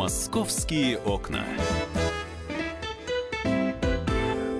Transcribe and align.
Московские 0.00 0.96
окна. 0.96 1.44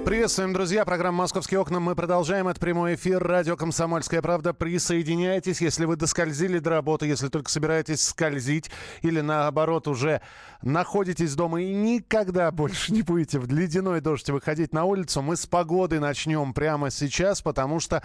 Приветствуем, 0.05 0.53
друзья. 0.53 0.85
Программа 0.85 1.21
«Московские 1.21 1.61
окна». 1.61 1.81
Мы 1.81 1.97
продолжаем. 1.97 2.47
Это 2.47 2.61
прямой 2.61 2.97
эфир. 2.97 3.23
Радио 3.23 3.57
«Комсомольская 3.57 4.21
правда». 4.21 4.53
Присоединяйтесь, 4.53 5.63
если 5.63 5.87
вы 5.87 5.97
доскользили 5.97 6.59
до 6.59 6.69
работы, 6.69 7.07
если 7.07 7.29
только 7.29 7.51
собираетесь 7.51 8.05
скользить 8.05 8.71
или, 9.01 9.23
наоборот, 9.23 9.89
уже 9.89 10.21
находитесь 10.61 11.35
дома 11.35 11.63
и 11.63 11.73
никогда 11.73 12.51
больше 12.51 12.93
не 12.93 13.01
будете 13.01 13.39
в 13.39 13.51
ледяной 13.51 14.03
дождь 14.03 14.29
выходить 14.29 14.75
на 14.75 14.85
улицу. 14.85 15.23
Мы 15.23 15.37
с 15.37 15.47
погоды 15.47 16.01
начнем 16.01 16.53
прямо 16.53 16.91
сейчас, 16.91 17.41
потому 17.41 17.81
что, 17.81 18.03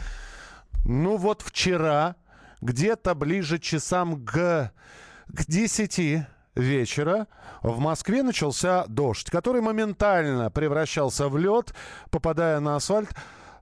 ну 0.86 1.18
вот 1.18 1.42
вчера, 1.42 2.16
где-то 2.62 3.14
ближе 3.14 3.60
часам 3.60 4.26
к, 4.26 4.72
к 5.28 5.46
10 5.46 6.30
вечера 6.56 7.28
в 7.62 7.80
Москве 7.80 8.24
начался 8.24 8.86
дождь, 8.88 9.30
который 9.30 9.62
моментально 9.62 10.50
превращался 10.52 11.30
в 11.30 11.38
лед, 11.38 11.74
попадая 12.10 12.60
на 12.60 12.78
асфальт. 12.78 13.10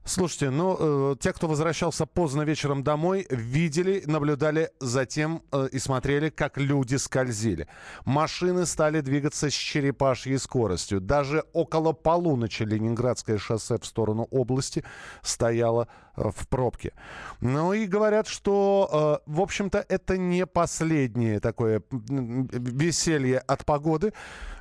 Слушайте, 0.06 0.50
ну, 0.50 0.76
э, 0.78 1.16
те, 1.18 1.32
кто 1.32 1.48
возвращался 1.48 2.04
поздно 2.04 2.42
вечером 2.42 2.84
домой, 2.84 3.26
видели, 3.30 4.02
наблюдали 4.04 4.70
за 4.78 5.06
тем 5.06 5.42
э, 5.50 5.68
и 5.72 5.78
смотрели, 5.78 6.28
как 6.28 6.58
люди 6.58 6.96
скользили. 6.96 7.68
Машины 8.04 8.66
стали 8.66 9.00
двигаться 9.00 9.48
с 9.48 9.54
черепашьей 9.54 10.36
скоростью. 10.36 11.00
Даже 11.00 11.44
около 11.54 11.92
полуночи 11.92 12.64
Ленинградское 12.64 13.38
шоссе 13.38 13.78
в 13.78 13.86
сторону 13.86 14.28
области 14.30 14.84
стояло 15.22 15.88
э, 16.16 16.28
в 16.28 16.48
пробке. 16.48 16.92
Ну 17.40 17.72
и 17.72 17.86
говорят, 17.86 18.26
что, 18.28 19.22
э, 19.26 19.30
в 19.30 19.40
общем-то, 19.40 19.86
это 19.88 20.18
не 20.18 20.44
последнее 20.44 21.40
такое 21.40 21.82
веселье 21.90 23.38
от 23.38 23.64
погоды. 23.64 24.12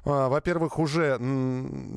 Э, 0.06 0.30
во-первых, 0.30 0.80
уже 0.80 1.17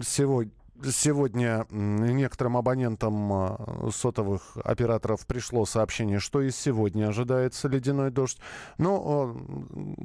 сегодня 0.05 0.51
Сегодня 0.85 1.67
некоторым 1.71 2.57
абонентам 2.57 3.33
а, 3.33 3.89
сотовых 3.93 4.57
операторов 4.63 5.27
пришло 5.27 5.65
сообщение, 5.65 6.19
что 6.19 6.43
и 6.43 6.51
сегодня 6.51 7.09
ожидается 7.09 7.69
ледяной 7.69 8.11
дождь. 8.11 8.39
Ну, 8.77 9.37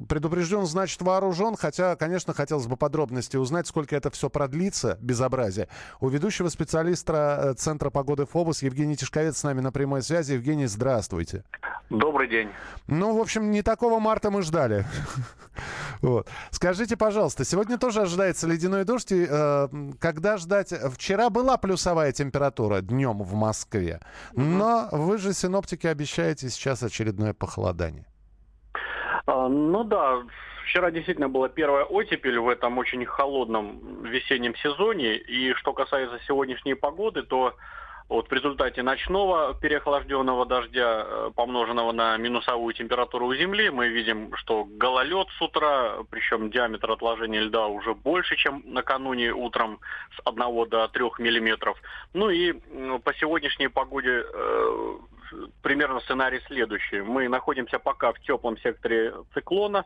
предупрежден, 0.07 0.65
значит 0.65 1.01
вооружен, 1.01 1.55
хотя, 1.55 1.95
конечно, 1.95 2.33
хотелось 2.33 2.67
бы 2.67 2.77
подробности 2.77 3.37
узнать, 3.37 3.67
сколько 3.67 3.95
это 3.95 4.09
все 4.11 4.29
продлится, 4.29 4.97
безобразие. 5.01 5.67
У 5.99 6.07
ведущего 6.07 6.47
специалиста 6.49 7.39
э, 7.43 7.53
Центра 7.55 7.89
погоды 7.89 8.25
ФОБОС 8.25 8.63
Евгений 8.63 8.95
Тишковец 8.95 9.37
с 9.37 9.43
нами 9.43 9.59
на 9.59 9.71
прямой 9.71 10.01
связи. 10.01 10.33
Евгений, 10.33 10.67
здравствуйте. 10.67 11.43
Добрый 11.89 12.29
день. 12.29 12.49
Ну, 12.87 13.17
в 13.17 13.19
общем, 13.19 13.51
не 13.51 13.61
такого 13.61 13.99
марта 13.99 14.31
мы 14.31 14.43
ждали. 14.43 14.85
Скажите, 16.51 16.95
пожалуйста, 16.95 17.43
сегодня 17.43 17.77
тоже 17.77 18.01
ожидается 18.01 18.47
ледяной 18.47 18.85
дождь. 18.85 19.11
И, 19.11 19.27
э, 19.29 19.67
когда 19.99 20.37
ждать? 20.37 20.60
Вчера 20.69 21.29
была 21.29 21.57
плюсовая 21.57 22.11
температура 22.11 22.81
днем 22.81 23.21
в 23.23 23.33
Москве, 23.33 23.99
но 24.33 24.87
вы 24.91 25.17
же 25.17 25.33
синоптики 25.33 25.87
обещаете 25.87 26.49
сейчас 26.49 26.83
очередное 26.83 27.33
похолодание. 27.33 28.05
А, 29.25 29.47
ну 29.47 29.83
да, 29.83 30.23
вчера 30.65 30.91
действительно 30.91 31.29
была 31.29 31.49
первая 31.49 31.85
оттепель 31.85 32.39
в 32.39 32.49
этом 32.49 32.77
очень 32.77 33.05
холодном 33.05 34.03
весеннем 34.03 34.55
сезоне. 34.55 35.17
И 35.17 35.53
что 35.53 35.73
касается 35.73 36.19
сегодняшней 36.27 36.75
погоды, 36.75 37.23
то 37.23 37.55
вот 38.11 38.29
в 38.29 38.33
результате 38.33 38.83
ночного 38.83 39.53
переохлажденного 39.53 40.45
дождя, 40.45 41.05
э, 41.05 41.31
помноженного 41.33 41.93
на 41.93 42.17
минусовую 42.17 42.73
температуру 42.73 43.27
у 43.27 43.35
Земли, 43.35 43.69
мы 43.69 43.87
видим, 43.87 44.35
что 44.35 44.65
гололед 44.65 45.27
с 45.37 45.41
утра, 45.41 46.03
причем 46.09 46.49
диаметр 46.51 46.91
отложения 46.91 47.39
льда 47.39 47.67
уже 47.67 47.93
больше, 47.93 48.35
чем 48.35 48.63
накануне 48.65 49.31
утром 49.31 49.79
с 50.17 50.27
1 50.27 50.69
до 50.69 50.89
3 50.89 51.03
миллиметров. 51.19 51.81
Ну 52.13 52.29
и 52.29 52.51
по 52.99 53.13
сегодняшней 53.13 53.69
погоде 53.69 54.25
э, 54.25 54.97
примерно 55.61 56.01
сценарий 56.01 56.41
следующий. 56.47 56.99
Мы 57.01 57.29
находимся 57.29 57.79
пока 57.79 58.11
в 58.11 58.19
теплом 58.19 58.57
секторе 58.57 59.13
циклона, 59.33 59.85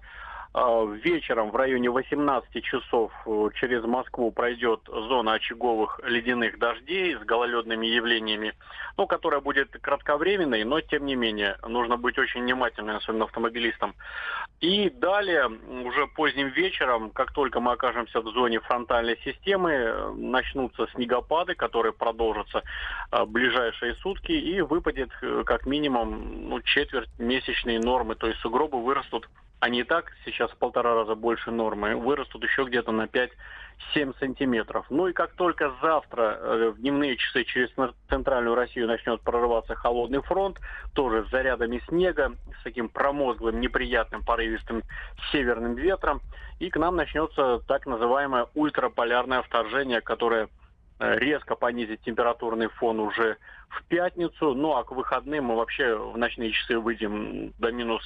вечером 0.56 1.52
в 1.52 1.56
районе 1.56 1.90
18 1.90 2.64
часов 2.64 3.12
э, 3.26 3.50
через 3.56 3.84
Москву 3.84 4.32
пройдет 4.32 4.80
зона 4.88 5.34
очаговых 5.34 6.00
ледяных 6.06 6.58
дождей 6.60 7.16
с 7.16 7.20
гололедными 7.26 7.86
явлениями, 7.86 8.54
ну, 8.98 9.06
которая 9.06 9.42
будет 9.42 9.72
кратковременной, 9.82 10.64
но 10.64 10.80
тем 10.80 11.06
не 11.06 11.16
менее 11.16 11.58
нужно 11.68 11.98
быть 11.98 12.18
очень 12.18 12.44
внимательным, 12.44 12.96
особенно 12.96 13.26
автомобилистам. 13.26 13.96
И 14.62 14.90
далее, 14.90 15.48
уже 15.48 16.08
поздним 16.08 16.48
вечером, 16.48 17.10
как 17.10 17.34
только 17.34 17.60
мы 17.60 17.74
окажемся 17.74 18.22
в 18.22 18.28
зоне 18.30 18.62
фронтальной 18.62 19.18
системы, 19.26 20.14
начнутся 20.16 20.88
снегопады, 20.94 21.56
которые 21.56 21.92
продолжатся 21.92 22.64
а, 23.12 23.26
ближайшие 23.26 23.96
сутки, 23.96 24.32
и 24.32 24.62
выпадет 24.62 25.10
э, 25.22 25.44
как 25.46 25.66
минимум 25.66 26.50
ну, 26.50 26.62
четверть 26.62 27.10
месячной 27.20 27.80
нормы, 27.80 28.16
то 28.16 28.28
есть 28.28 28.40
сугробы 28.40 28.82
вырастут 28.82 29.28
они 29.66 29.80
и 29.80 29.84
так 29.84 30.12
сейчас 30.26 30.52
в 30.52 30.58
полтора 30.58 30.94
раза 30.94 31.16
больше 31.16 31.50
нормы, 31.50 31.96
вырастут 31.96 32.44
еще 32.44 32.66
где-то 32.66 32.92
на 32.92 33.08
5-7 33.08 34.16
сантиметров. 34.20 34.86
Ну 34.92 35.08
и 35.08 35.14
как 35.14 35.34
только 35.34 35.74
завтра 35.82 36.38
э, 36.40 36.70
в 36.70 36.80
дневные 36.80 37.18
часы 37.18 37.44
через 37.46 37.72
центральную 38.08 38.54
Россию 38.54 38.86
начнет 38.86 39.22
прорываться 39.22 39.74
холодный 39.74 40.22
фронт, 40.22 40.60
тоже 40.94 41.26
с 41.26 41.32
зарядами 41.32 41.82
снега, 41.88 42.34
с 42.60 42.64
таким 42.64 42.90
промозглым, 42.90 43.60
неприятным, 43.60 44.24
порывистым 44.24 44.84
северным 45.32 45.74
ветром, 45.74 46.22
и 46.60 46.70
к 46.70 46.78
нам 46.78 46.96
начнется 46.96 47.60
так 47.68 47.88
называемое 47.88 48.46
ультраполярное 48.54 49.42
вторжение, 49.42 50.00
которое 50.00 50.48
Э, 50.98 51.18
резко 51.20 51.56
понизить 51.56 52.02
температурный 52.02 52.68
фон 52.68 53.02
уже 53.02 53.38
в 53.70 53.84
пятницу. 53.86 54.54
Ну 54.54 54.76
а 54.76 54.84
к 54.84 54.92
выходным 54.92 55.46
мы 55.46 55.56
вообще 55.56 55.96
в 55.96 56.18
ночные 56.18 56.52
часы 56.52 56.80
выйдем 56.80 57.54
до 57.60 57.72
минус 57.72 58.04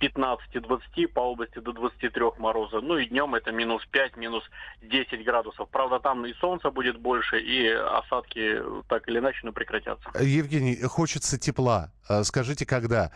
15-20, 0.00 1.08
по 1.08 1.20
области 1.20 1.58
до 1.58 1.72
23 1.72 2.22
мороза. 2.38 2.80
Ну 2.80 2.96
и 2.96 3.06
днем 3.06 3.34
это 3.34 3.52
минус 3.52 3.84
5, 3.90 4.16
минус 4.16 4.44
10 4.82 5.24
градусов. 5.24 5.68
Правда, 5.70 5.98
там 5.98 6.24
и 6.26 6.32
солнца 6.34 6.70
будет 6.70 6.98
больше, 6.98 7.40
и 7.40 7.68
осадки 7.68 8.62
так 8.88 9.08
или 9.08 9.18
иначе 9.18 9.40
но 9.42 9.52
прекратятся. 9.52 10.08
Евгений, 10.20 10.76
хочется 10.82 11.38
тепла. 11.38 11.90
Э, 12.08 12.24
скажите, 12.24 12.66
когда? 12.66 13.10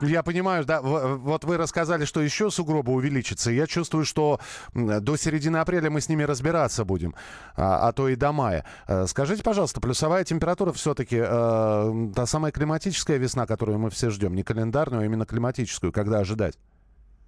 Я 0.00 0.22
понимаю, 0.22 0.64
да, 0.64 0.80
вот 0.82 1.44
вы 1.44 1.56
рассказали, 1.56 2.04
что 2.04 2.20
еще 2.20 2.50
сугробы 2.50 2.92
увеличатся. 2.92 3.50
Я 3.50 3.66
чувствую, 3.66 4.04
что 4.04 4.40
до 4.74 5.16
середины 5.16 5.58
апреля 5.58 5.90
мы 5.90 6.00
с 6.00 6.08
ними 6.08 6.22
разбираться 6.22 6.84
будем, 6.84 7.14
а, 7.56 7.88
а 7.88 7.92
то 7.92 8.08
и 8.08 8.16
до 8.16 8.32
мая. 8.32 8.64
Э, 8.86 9.06
скажите, 9.06 9.42
пожалуйста, 9.42 9.80
плюсовая 9.80 10.24
температура 10.24 10.72
все-таки 10.72 11.03
э, 11.12 12.12
та 12.14 12.26
самая 12.26 12.52
климатическая 12.52 13.18
весна, 13.18 13.46
которую 13.46 13.78
мы 13.78 13.90
все 13.90 14.10
ждем, 14.10 14.34
не 14.34 14.42
календарную, 14.42 15.02
а 15.02 15.04
именно 15.04 15.26
климатическую, 15.26 15.92
когда 15.92 16.18
ожидать? 16.18 16.58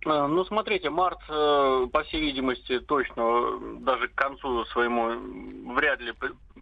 Э, 0.05 0.27
ну, 0.27 0.45
смотрите, 0.45 0.91
март, 0.91 1.19
по 1.27 2.03
всей 2.05 2.21
видимости, 2.21 2.81
точно 2.81 3.79
даже 3.81 4.09
к 4.09 4.15
концу 4.15 4.65
своему 4.67 5.75
вряд 5.75 6.01
ли 6.01 6.13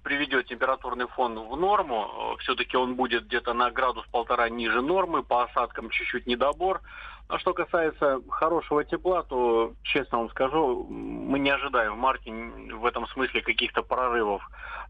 приведет 0.02 0.46
температурный 0.46 1.06
фон 1.08 1.38
в 1.38 1.56
норму. 1.56 2.36
Все-таки 2.40 2.76
он 2.76 2.94
будет 2.94 3.26
где-то 3.26 3.54
на 3.54 3.70
градус-полтора 3.70 4.48
ниже 4.50 4.82
нормы, 4.82 5.22
по 5.22 5.44
осадкам 5.44 5.90
чуть-чуть 5.90 6.26
недобор. 6.26 6.80
А 7.26 7.38
что 7.38 7.54
касается 7.54 8.20
хорошего 8.28 8.84
тепла, 8.84 9.22
то, 9.22 9.72
честно 9.82 10.18
вам 10.18 10.30
скажу, 10.30 10.86
мы 10.90 11.38
не 11.38 11.50
ожидаем 11.50 11.94
в 11.94 11.98
марте 11.98 12.30
в 12.30 12.84
этом 12.84 13.06
смысле 13.08 13.40
каких-то 13.40 13.82
прорывов. 13.82 14.42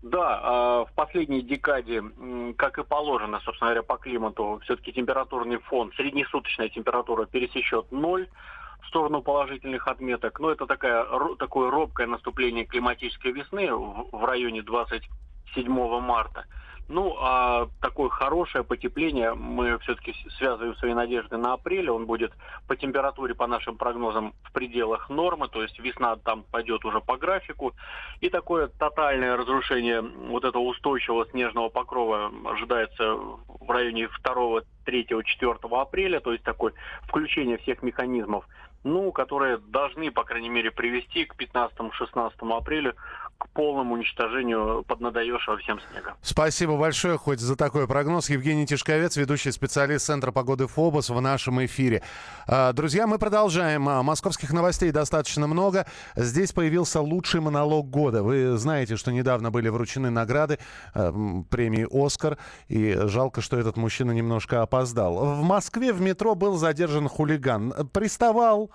Да, 0.03 0.41
а, 0.43 0.85
в 0.85 0.93
последней 0.95 1.43
декаде, 1.43 2.03
как 2.57 2.79
и 2.79 2.85
положено, 2.85 3.41
собственно 3.45 3.71
говоря, 3.71 3.83
по 3.85 3.99
климату, 3.99 4.61
все-таки 4.65 4.93
температурный 4.93 5.59
фон, 5.59 5.93
среднесуточная 5.97 6.69
температура 6.69 7.27
пересечет 7.27 7.93
ноль 7.93 8.29
в 8.83 8.89
сторону 8.89 9.23
положительных 9.23 9.87
отметок. 9.87 10.41
Но 10.41 10.51
это 10.51 10.67
такая, 10.67 11.07
такое 11.39 11.71
робкое 11.71 12.09
наступление 12.09 12.65
климатической 12.65 13.31
весны 13.31 13.73
в 13.73 14.25
районе 14.25 14.63
27 14.63 16.01
марта. 16.01 16.47
Ну, 16.89 17.17
а 17.19 17.69
такое 17.81 18.11
хорошее 18.11 18.63
потепление 18.63 19.33
мы 19.33 19.79
все-таки 19.79 20.15
связываем 20.37 20.75
свои 20.77 20.93
надежды 20.93 21.39
на 21.39 21.55
апрель. 21.55 21.89
Он 21.89 22.05
будет 22.05 22.33
по 22.69 22.77
температуре, 22.77 23.35
по 23.35 23.47
нашим 23.47 23.79
прогнозам, 23.79 24.35
в 24.43 24.53
пределах 24.53 25.09
нормы, 25.09 25.49
то 25.49 25.63
есть 25.63 25.79
весна 25.79 26.17
там 26.17 26.45
пойдет 26.51 26.85
уже 26.85 27.01
по 27.01 27.17
графику. 27.17 27.73
И 28.21 28.29
такое 28.29 28.67
тотальное 28.67 29.37
разрушение 29.37 30.03
вот 30.03 30.45
этого 30.45 30.63
устойчивого 30.63 31.27
снежного 31.31 31.71
покрова 31.71 32.31
ожидается 32.45 33.15
в 33.15 33.71
районе 33.71 34.09
2, 34.23 34.61
3, 34.85 35.07
4 35.25 35.55
апреля, 35.71 36.21
то 36.21 36.33
есть 36.33 36.45
такое 36.45 36.75
включение 37.09 37.57
всех 37.57 37.83
механизмов 37.83 38.45
ну, 38.85 39.13
которые 39.13 39.57
должны, 39.57 40.11
по 40.11 40.25
крайней 40.25 40.51
мере, 40.51 40.71
привести 40.71 41.25
к 41.25 41.35
15-16 41.37 42.57
апреля 42.57 42.95
к 43.39 43.49
полному 43.51 43.95
уничтожению 43.95 44.85
поднадоевшего 44.87 45.57
всем 45.59 45.81
снега. 45.91 46.15
Спасибо 46.23 46.77
большое 46.77 47.19
хоть 47.19 47.41
за 47.41 47.57
такой 47.57 47.87
прогноз. 47.87 48.31
Евгений 48.31 48.67
Тишковец, 48.67 49.17
ведущий 49.17 49.53
специалист 49.53 50.07
Центра 50.07 50.33
погоды 50.33 50.67
ФОБОС 50.67 51.11
в 51.11 51.21
нашем 51.21 51.65
эфире. 51.65 52.03
А, 52.47 52.73
друзья, 52.73 53.07
мы 53.07 53.19
продолжаем. 53.19 53.89
А, 53.89 54.03
московских 54.03 54.53
новостей 54.53 54.91
достаточно 54.91 55.47
много. 55.47 55.87
Здесь 56.17 56.53
появился 56.53 57.01
лучший 57.01 57.41
монолог 57.41 57.89
года. 57.91 58.23
Вы 58.23 58.57
знаете, 58.57 58.97
что 58.97 59.13
недавно 59.13 59.51
были 59.51 59.69
вручены 59.69 60.11
награды 60.11 60.59
а, 60.95 61.13
премии 61.51 61.87
«Оскар». 61.91 62.39
И 62.69 62.97
жалко, 63.05 63.41
что 63.41 63.59
этот 63.59 63.77
мужчина 63.77 64.13
немножко 64.13 64.63
опоздал. 64.63 65.35
В 65.35 65.43
Москве 65.43 65.93
в 65.93 66.01
метро 66.01 66.35
был 66.35 66.57
задержан 66.57 67.09
хулиган. 67.09 67.73
Приставал 67.93 68.71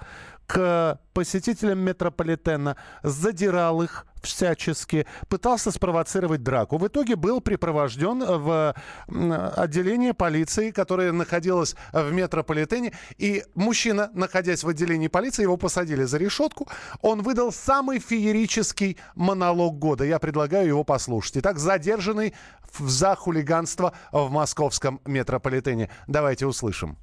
к 0.49 0.99
посетителям 1.13 1.77
метрополитена, 1.79 2.75
задирал 3.03 3.83
их 3.83 4.07
всячески, 4.23 5.05
пытался 5.27 5.69
спровоцировать 5.69 6.41
драку. 6.41 6.77
В 6.79 6.87
итоге 6.87 7.15
был 7.15 7.39
припровожден 7.39 8.23
в 8.25 8.73
отделение 9.07 10.15
полиции, 10.15 10.71
которое 10.71 11.11
находилось 11.11 11.75
в 11.93 12.11
метрополитене. 12.11 12.93
И 13.19 13.43
мужчина, 13.53 14.09
находясь 14.13 14.63
в 14.63 14.69
отделении 14.69 15.07
полиции, 15.07 15.43
его 15.43 15.55
посадили 15.55 16.03
за 16.03 16.17
решетку. 16.17 16.67
Он 17.01 17.21
выдал 17.21 17.51
самый 17.51 17.99
феерический 17.99 18.97
монолог 19.13 19.77
года. 19.77 20.03
Я 20.03 20.17
предлагаю 20.17 20.67
его 20.67 20.83
послушать. 20.83 21.37
Итак, 21.37 21.59
задержанный 21.59 22.33
за 22.79 23.15
хулиганство 23.15 23.93
в 24.11 24.31
московском 24.31 24.99
метрополитене. 25.05 25.91
Давайте 26.07 26.47
услышим. 26.47 26.97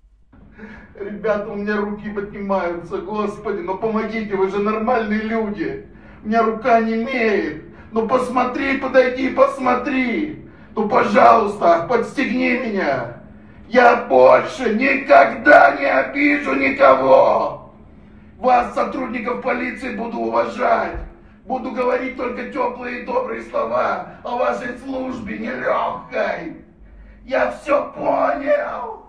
Ребята, 0.99 1.50
у 1.50 1.56
меня 1.56 1.76
руки 1.76 2.08
поднимаются, 2.08 2.99
господи, 2.99 3.61
ну 3.61 3.76
помогите, 3.76 4.35
вы 4.35 4.49
же 4.49 4.58
нормальные 4.58 5.20
люди. 5.20 5.87
У 6.25 6.29
меня 6.29 6.43
рука 6.43 6.81
не 6.81 7.03
имеет. 7.03 7.64
Ну 7.93 8.08
посмотри, 8.08 8.79
подойди, 8.79 9.29
посмотри. 9.29 10.47
Ну, 10.75 10.88
пожалуйста, 10.88 11.87
подстегни 11.88 12.58
меня. 12.58 13.23
Я 13.69 13.97
больше 14.08 14.75
никогда 14.75 15.75
не 15.76 15.87
обижу 15.87 16.55
никого. 16.55 17.73
Вас, 18.38 18.75
сотрудников 18.75 19.43
полиции, 19.43 19.97
буду 19.97 20.19
уважать. 20.19 20.99
Буду 21.47 21.70
говорить 21.70 22.17
только 22.17 22.50
теплые 22.50 23.00
и 23.02 23.06
добрые 23.06 23.43
слова 23.43 24.17
о 24.23 24.37
вашей 24.37 24.76
службе 24.79 25.38
нелегкой. 25.38 26.56
Я 27.25 27.52
все 27.52 27.91
понял. 27.93 29.06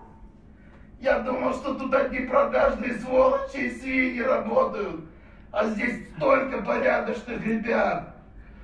Я 1.00 1.20
думал, 1.20 1.54
что 1.54 1.74
тут 1.74 1.94
одни 1.94 2.20
продажные 2.20 2.98
сволочи 2.98 3.56
и 3.56 3.70
свиньи 3.70 4.20
работают. 4.20 5.04
А 5.52 5.68
здесь 5.68 6.08
столько 6.16 6.60
порядочных 6.62 7.44
ребят, 7.46 8.16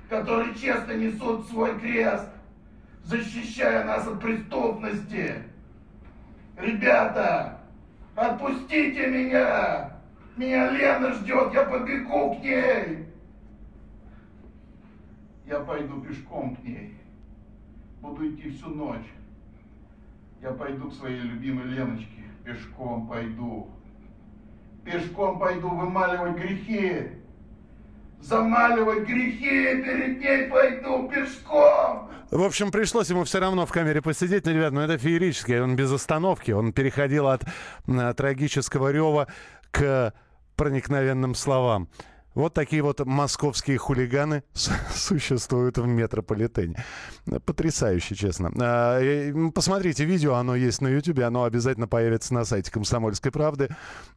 которые 0.09 0.53
честно 0.55 0.91
несут 0.91 1.47
свой 1.47 1.79
крест, 1.79 2.27
защищая 3.03 3.85
нас 3.85 4.05
от 4.07 4.19
преступности. 4.19 5.43
Ребята, 6.57 7.59
отпустите 8.15 9.07
меня! 9.07 9.91
Меня 10.35 10.69
Лена 10.69 11.13
ждет, 11.13 11.53
я 11.53 11.63
побегу 11.63 12.35
к 12.35 12.43
ней. 12.43 13.05
Я 15.45 15.59
пойду 15.61 16.01
пешком 16.01 16.57
к 16.57 16.63
ней. 16.63 16.97
Буду 18.01 18.29
идти 18.29 18.49
всю 18.49 18.67
ночь. 18.69 19.07
Я 20.41 20.51
пойду 20.51 20.89
к 20.89 20.93
своей 20.93 21.21
любимой 21.21 21.67
Леночке 21.67 22.24
пешком 22.45 23.07
пойду. 23.07 23.69
Пешком 24.83 25.39
пойду 25.39 25.69
вымаливать 25.69 26.35
грехи. 26.35 27.11
Замаливать 28.21 29.07
грехи, 29.07 29.83
перед 29.83 30.19
ней 30.19 30.47
пойду 30.47 31.09
пешком. 31.09 32.09
В 32.31 32.43
общем, 32.43 32.71
пришлось 32.71 33.09
ему 33.09 33.23
все 33.23 33.39
равно 33.39 33.65
в 33.65 33.71
камере 33.71 34.01
посидеть. 34.01 34.45
Но, 34.45 34.51
ребят, 34.51 34.73
ну 34.73 34.81
это 34.81 34.97
феерически. 34.97 35.53
Он 35.53 35.75
без 35.75 35.91
остановки. 35.91 36.51
Он 36.51 36.73
переходил 36.73 37.27
от 37.27 37.43
а, 37.87 38.13
трагического 38.13 38.91
рева 38.91 39.27
к 39.71 40.13
проникновенным 40.55 41.35
словам. 41.35 41.89
Вот 42.35 42.53
такие 42.53 42.81
вот 42.81 42.99
московские 43.05 43.77
хулиганы 43.77 44.43
существуют 44.93 45.77
в 45.77 45.87
метрополитене. 45.87 46.83
Потрясающе, 47.45 48.15
честно. 48.15 48.51
А, 48.59 49.51
посмотрите 49.51 50.03
видео, 50.03 50.35
оно 50.35 50.53
есть 50.55 50.81
на 50.81 50.89
YouTube, 50.89 51.19
оно 51.19 51.45
обязательно 51.45 51.87
появится 51.87 52.33
на 52.33 52.43
сайте 52.43 52.71
«Комсомольской 52.71 53.31
правды». 53.31 53.69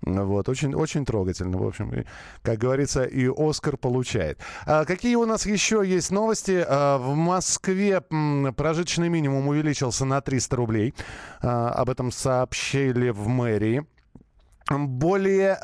Вот, 0.02 0.48
очень, 0.48 0.74
очень 0.74 1.06
трогательно. 1.06 1.58
В 1.58 1.66
общем, 1.66 2.04
как 2.42 2.58
говорится, 2.58 3.04
и 3.04 3.28
Оскар 3.28 3.76
получает. 3.76 4.40
А 4.66 4.84
какие 4.84 5.14
у 5.14 5.24
нас 5.24 5.46
еще 5.46 5.82
есть 5.86 6.10
новости? 6.10 6.64
А, 6.66 6.98
в 6.98 7.14
Москве 7.14 8.00
прожиточный 8.00 9.08
минимум 9.08 9.46
увеличился 9.46 10.04
на 10.04 10.20
300 10.20 10.56
рублей. 10.56 10.94
Об 11.40 11.88
этом 11.88 12.10
сообщили 12.10 13.10
в 13.10 13.28
мэрии. 13.28 13.86
Более 14.70 15.56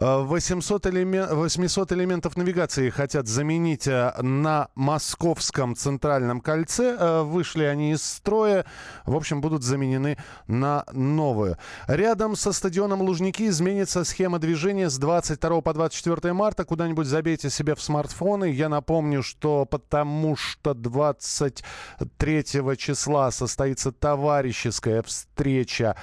800, 0.00 0.86
элемент, 0.86 1.30
800 1.30 1.92
элементов 1.92 2.34
навигации 2.34 2.88
хотят 2.88 3.28
заменить 3.28 3.86
э, 3.86 4.14
на 4.22 4.68
Московском 4.74 5.76
центральном 5.76 6.40
кольце. 6.40 6.96
Э, 6.98 7.22
вышли 7.22 7.64
они 7.64 7.92
из 7.92 8.02
строя. 8.02 8.64
В 9.04 9.14
общем, 9.14 9.42
будут 9.42 9.62
заменены 9.62 10.16
на 10.46 10.86
новые. 10.92 11.58
Рядом 11.86 12.34
со 12.34 12.52
стадионом 12.52 13.02
Лужники 13.02 13.46
изменится 13.46 14.04
схема 14.04 14.38
движения 14.38 14.88
с 14.88 14.96
22 14.96 15.60
по 15.60 15.74
24 15.74 16.32
марта. 16.32 16.64
Куда-нибудь 16.64 17.06
забейте 17.06 17.50
себе 17.50 17.74
в 17.74 17.82
смартфоны. 17.82 18.50
Я 18.50 18.70
напомню, 18.70 19.22
что 19.22 19.66
потому 19.66 20.34
что 20.34 20.72
23 20.72 22.44
числа 22.78 23.30
состоится 23.30 23.92
товарищеская 23.92 25.02
встреча 25.02 25.94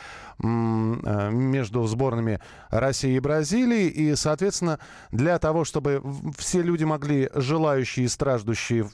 Э, 0.43 1.31
между 1.31 1.83
сборными 1.87 2.39
России 2.69 3.15
и 3.15 3.19
Бразилии. 3.19 3.86
И, 3.87 4.15
соответственно, 4.15 4.79
для 5.11 5.39
того, 5.39 5.63
чтобы 5.63 6.01
все 6.37 6.61
люди 6.61 6.83
могли, 6.83 7.29
желающие 7.33 8.05
и 8.05 8.09
страждущие 8.09 8.87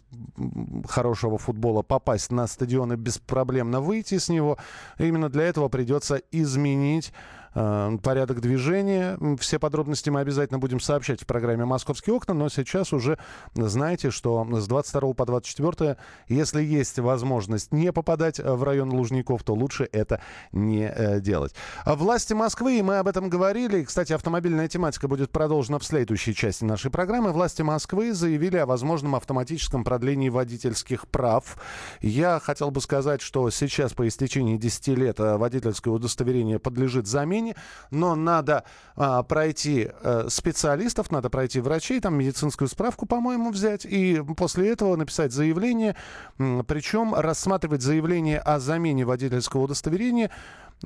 хорошего 0.88 1.38
футбола, 1.38 1.82
попасть 1.82 2.32
на 2.32 2.48
стадионы 2.48 2.94
беспроблемно 2.94 3.82
выйти 3.82 4.18
с 4.18 4.30
него, 4.30 4.58
именно 4.98 5.30
для 5.30 5.44
этого 5.44 5.70
придется 5.70 6.22
изменить 6.32 7.14
порядок 7.54 8.42
движения. 8.42 9.18
Все 9.40 9.60
подробности 9.60 10.10
мы 10.10 10.22
обязательно 10.22 10.60
будем 10.60 10.80
сообщать 10.80 11.22
в 11.22 11.26
программе 11.26 11.66
«Московские 11.66 12.16
окна», 12.16 12.34
но 12.34 12.50
сейчас 12.50 12.94
уже 12.94 13.18
знаете, 13.54 14.12
что 14.12 14.48
с 14.52 14.68
22 14.68 15.14
по 15.14 15.26
24, 15.26 15.98
если 16.28 16.64
есть 16.64 17.00
возможность 17.00 17.72
не 17.72 17.92
попадать 17.92 18.40
в 18.40 18.64
район 18.64 18.92
Лужников, 18.92 19.44
то 19.44 19.54
лучше 19.54 19.88
это 19.92 20.22
не 20.52 20.88
э, 20.88 21.20
делать. 21.20 21.54
Власти 21.86 22.34
Москвы, 22.34 22.80
и 22.80 22.82
мы 22.82 22.98
об 22.98 23.08
этом 23.08 23.30
говорили, 23.30 23.84
кстати, 23.84 24.14
автомобильная 24.14 24.68
тематика 24.68 25.08
будет 25.08 25.32
продолжена 25.32 25.80
в 25.80 25.84
следующей 25.84 26.34
части 26.34 26.64
нашей 26.64 26.92
программы. 26.92 27.32
Власти 27.32 27.62
Москвы 27.62 28.14
заявили 28.14 28.58
о 28.58 28.66
возможном 28.66 29.16
автоматическом 29.16 29.84
продлении 29.84 30.30
водительских 30.30 31.08
прав. 31.08 31.58
Я 32.02 32.40
хотел 32.40 32.72
бы 32.72 32.82
сказать, 32.82 33.22
что 33.22 33.50
сейчас 33.50 33.94
по 33.94 34.08
истечении 34.08 34.58
10 34.58 34.88
лет 34.90 35.20
э, 35.20 35.38
водительское 35.38 35.94
удостоверение 35.94 36.60
подлежит 36.60 37.08
замене 37.08 37.43
лечении, 37.44 37.56
но 37.92 38.16
надо 38.16 38.64
а, 38.96 39.24
пройти 39.24 39.90
а, 40.02 40.28
специалистов, 40.30 41.12
надо 41.12 41.30
пройти 41.30 41.60
врачей, 41.60 42.00
там 42.00 42.16
медицинскую 42.16 42.68
справку, 42.68 43.06
по-моему, 43.06 43.52
взять, 43.52 43.86
и 43.86 44.22
после 44.38 44.72
этого 44.72 44.96
написать 44.96 45.32
заявление, 45.32 45.96
причем 46.38 47.14
рассматривать 47.14 47.82
заявление 47.82 48.40
о 48.40 48.60
замене 48.60 49.06
водительского 49.06 49.62
удостоверения 49.64 50.32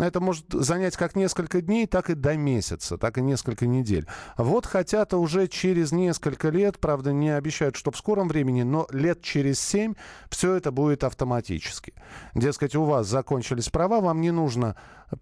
это 0.05 0.19
может 0.19 0.45
занять 0.51 0.95
как 0.95 1.15
несколько 1.15 1.61
дней, 1.61 1.87
так 1.87 2.09
и 2.09 2.13
до 2.13 2.37
месяца, 2.37 2.97
так 2.97 3.17
и 3.17 3.21
несколько 3.21 3.65
недель. 3.65 4.07
Вот 4.37 4.65
хотят 4.65 5.13
уже 5.13 5.47
через 5.47 5.91
несколько 5.91 6.49
лет, 6.49 6.79
правда, 6.79 7.11
не 7.11 7.29
обещают, 7.29 7.75
что 7.75 7.91
в 7.91 7.97
скором 7.97 8.27
времени, 8.27 8.63
но 8.63 8.87
лет 8.91 9.21
через 9.21 9.59
семь 9.59 9.95
все 10.29 10.53
это 10.53 10.71
будет 10.71 11.03
автоматически. 11.03 11.93
Дескать, 12.35 12.75
у 12.75 12.83
вас 12.83 13.07
закончились 13.07 13.69
права, 13.69 13.99
вам 13.99 14.21
не 14.21 14.31
нужно 14.31 14.75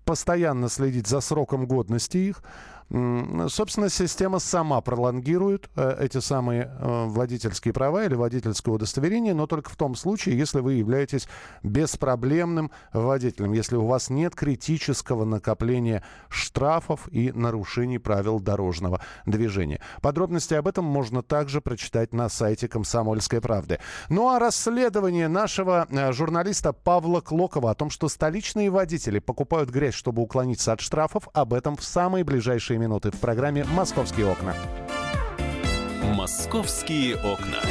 постоянно 0.03 0.69
следить 0.69 1.07
за 1.07 1.21
сроком 1.21 1.65
годности 1.67 2.17
их. 2.17 2.43
Собственно, 2.89 3.89
система 3.89 4.37
сама 4.37 4.79
пролонгирует 4.79 5.69
э, 5.75 5.97
эти 6.01 6.19
самые 6.19 6.71
э, 6.79 7.05
водительские 7.07 7.73
права 7.73 8.05
или 8.05 8.13
водительское 8.13 8.73
удостоверение, 8.73 9.33
но 9.33 9.47
только 9.47 9.71
в 9.71 9.75
том 9.75 9.95
случае, 9.95 10.37
если 10.37 10.59
вы 10.59 10.73
являетесь 10.73 11.27
беспроблемным 11.63 12.69
водителем, 12.93 13.53
если 13.53 13.75
у 13.75 13.87
вас 13.87 14.11
нет 14.11 14.35
критического 14.35 15.25
накопления 15.25 16.03
штрафов 16.29 17.07
и 17.11 17.31
нарушений 17.31 17.97
правил 17.97 18.39
дорожного 18.39 19.01
движения. 19.25 19.81
Подробности 20.01 20.53
об 20.53 20.67
этом 20.67 20.85
можно 20.85 21.23
также 21.23 21.61
прочитать 21.61 22.13
на 22.13 22.29
сайте 22.29 22.67
«Комсомольской 22.67 23.41
правды». 23.41 23.79
Ну 24.09 24.29
а 24.29 24.37
расследование 24.37 25.27
нашего 25.27 25.87
э, 25.89 26.11
журналиста 26.11 26.71
Павла 26.71 27.21
Клокова 27.21 27.71
о 27.71 27.75
том, 27.75 27.89
что 27.89 28.09
столичные 28.09 28.69
водители 28.69 29.17
покупают 29.17 29.71
грязь, 29.71 29.95
чтобы 29.95 30.21
уклониться 30.21 30.71
от 30.71 30.81
штрафов, 30.81 31.27
об 31.33 31.51
этом 31.51 31.75
в 31.75 31.83
самые 31.83 32.23
ближайшие 32.23 32.74
минуты 32.77 33.11
в 33.11 33.19
программе 33.19 33.63
«Московские 33.65 34.27
окна». 34.27 34.55
Московские 36.03 37.15
окна. 37.15 37.61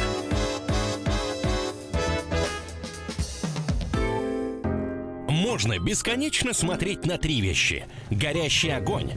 Можно 5.29 5.79
бесконечно 5.79 6.53
смотреть 6.53 7.05
на 7.05 7.17
три 7.17 7.41
вещи. 7.41 7.85
Горящий 8.09 8.69
огонь, 8.69 9.13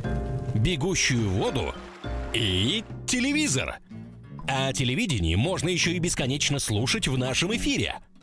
бегущую 0.54 1.28
воду 1.30 1.75
и 2.33 2.85
телевизор. 3.07 3.78
А 4.47 4.73
телевидение 4.73 5.37
можно 5.37 5.68
еще 5.68 5.92
и 5.92 5.99
бесконечно 5.99 6.59
слушать 6.59 7.09
в 7.09 7.18
нашем 7.18 7.54
эфире. 7.57 7.97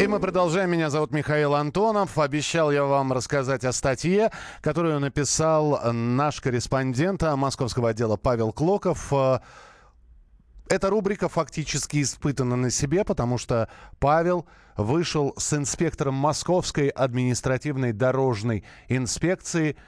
И 0.00 0.06
мы 0.06 0.20
продолжаем. 0.20 0.70
Меня 0.70 0.90
зовут 0.90 1.10
Михаил 1.10 1.56
Антонов. 1.56 2.18
Обещал 2.18 2.70
я 2.70 2.84
вам 2.84 3.12
рассказать 3.12 3.64
о 3.64 3.72
статье, 3.72 4.30
которую 4.60 5.00
написал 5.00 5.92
наш 5.92 6.40
корреспондент 6.40 7.22
московского 7.22 7.88
отдела 7.88 8.16
Павел 8.16 8.52
Клоков. 8.52 9.12
Эта 10.68 10.90
рубрика 10.90 11.28
фактически 11.28 12.00
испытана 12.00 12.54
на 12.54 12.70
себе, 12.70 13.04
потому 13.04 13.38
что 13.38 13.68
Павел 13.98 14.46
вышел 14.76 15.34
с 15.36 15.52
инспектором 15.52 16.14
Московской 16.14 16.88
административной 16.90 17.92
дорожной 17.92 18.64
инспекции– 18.88 19.76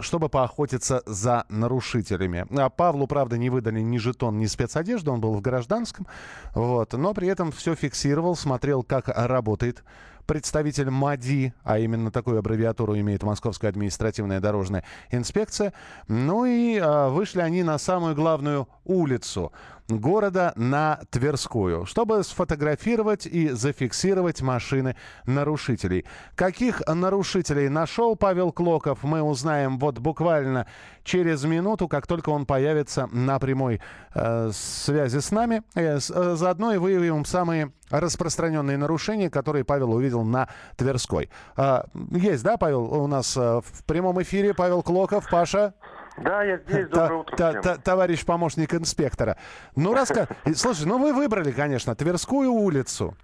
чтобы 0.00 0.28
поохотиться 0.28 1.02
за 1.06 1.44
нарушителями. 1.48 2.46
А 2.58 2.68
Павлу, 2.68 3.06
правда, 3.06 3.38
не 3.38 3.50
выдали 3.50 3.80
ни 3.80 3.98
жетон, 3.98 4.38
ни 4.38 4.46
спецодежду, 4.46 5.12
он 5.12 5.20
был 5.20 5.34
в 5.34 5.40
гражданском, 5.40 6.06
вот, 6.54 6.92
но 6.92 7.14
при 7.14 7.28
этом 7.28 7.52
все 7.52 7.74
фиксировал, 7.74 8.36
смотрел, 8.36 8.82
как 8.82 9.08
работает 9.08 9.82
представитель 10.26 10.90
МАДИ, 10.90 11.54
а 11.62 11.78
именно 11.78 12.10
такую 12.10 12.38
аббревиатуру 12.38 12.96
имеет 12.98 13.22
Московская 13.22 13.68
административная 13.68 14.40
дорожная 14.40 14.84
инспекция. 15.10 15.72
Ну 16.08 16.44
и 16.44 16.78
а, 16.78 17.08
вышли 17.08 17.40
они 17.40 17.62
на 17.62 17.78
самую 17.78 18.14
главную 18.14 18.68
улицу 18.84 19.52
города 19.88 20.52
на 20.56 21.00
Тверскую, 21.10 21.86
чтобы 21.86 22.22
сфотографировать 22.24 23.26
и 23.26 23.48
зафиксировать 23.48 24.40
машины 24.42 24.96
нарушителей. 25.26 26.06
Каких 26.34 26.82
нарушителей 26.86 27.68
нашел 27.68 28.16
Павел 28.16 28.52
Клоков, 28.52 29.02
мы 29.02 29.22
узнаем 29.22 29.78
вот 29.78 29.98
буквально 29.98 30.66
через 31.04 31.44
минуту, 31.44 31.88
как 31.88 32.06
только 32.06 32.30
он 32.30 32.46
появится 32.46 33.08
на 33.12 33.38
прямой 33.38 33.80
э, 34.14 34.50
связи 34.52 35.18
с 35.18 35.30
нами. 35.30 35.62
Э, 35.74 35.98
с, 35.98 36.10
э, 36.10 36.36
заодно 36.36 36.72
и 36.72 36.78
выявим 36.78 37.24
самые 37.24 37.72
распространенные 38.00 38.76
нарушения, 38.76 39.30
которые 39.30 39.64
Павел 39.64 39.92
увидел 39.92 40.24
на 40.24 40.48
Тверской. 40.76 41.30
Э, 41.56 41.82
есть, 42.10 42.42
да, 42.42 42.56
Павел, 42.56 42.92
у 42.92 43.06
нас 43.06 43.36
э, 43.36 43.40
в 43.40 43.84
прямом 43.84 44.20
эфире 44.22 44.54
Павел 44.54 44.82
Клоков, 44.82 45.28
Паша? 45.30 45.74
Да, 46.18 46.42
я 46.42 46.58
здесь. 46.58 46.88
Доброе 46.88 47.20
утро 47.20 47.36
та, 47.36 47.52
та, 47.60 47.76
Товарищ 47.76 48.24
помощник 48.24 48.74
инспектора. 48.74 49.36
Ну, 49.76 49.94
раска... 49.94 50.28
Слушай, 50.54 50.86
ну 50.86 50.98
вы 50.98 51.12
выбрали, 51.12 51.52
конечно, 51.52 51.94
Тверскую 51.94 52.52
улицу. 52.52 53.16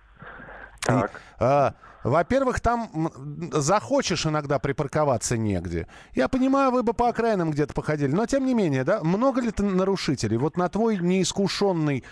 Так. 0.80 1.10
И, 1.10 1.18
а, 1.40 1.74
во-первых, 2.04 2.60
там 2.60 3.10
захочешь 3.52 4.26
иногда 4.26 4.58
припарковаться 4.58 5.36
негде. 5.36 5.86
Я 6.14 6.28
понимаю, 6.28 6.70
вы 6.70 6.82
бы 6.82 6.94
по 6.94 7.08
окраинам 7.08 7.50
где-то 7.50 7.74
походили, 7.74 8.12
но 8.12 8.26
тем 8.26 8.46
не 8.46 8.54
менее, 8.54 8.84
да, 8.84 9.02
много 9.02 9.40
ли 9.40 9.50
ты 9.50 9.62
нарушителей? 9.62 10.36
Вот 10.36 10.56
на 10.56 10.68
твой 10.68 10.98
неискушенный 10.98 12.04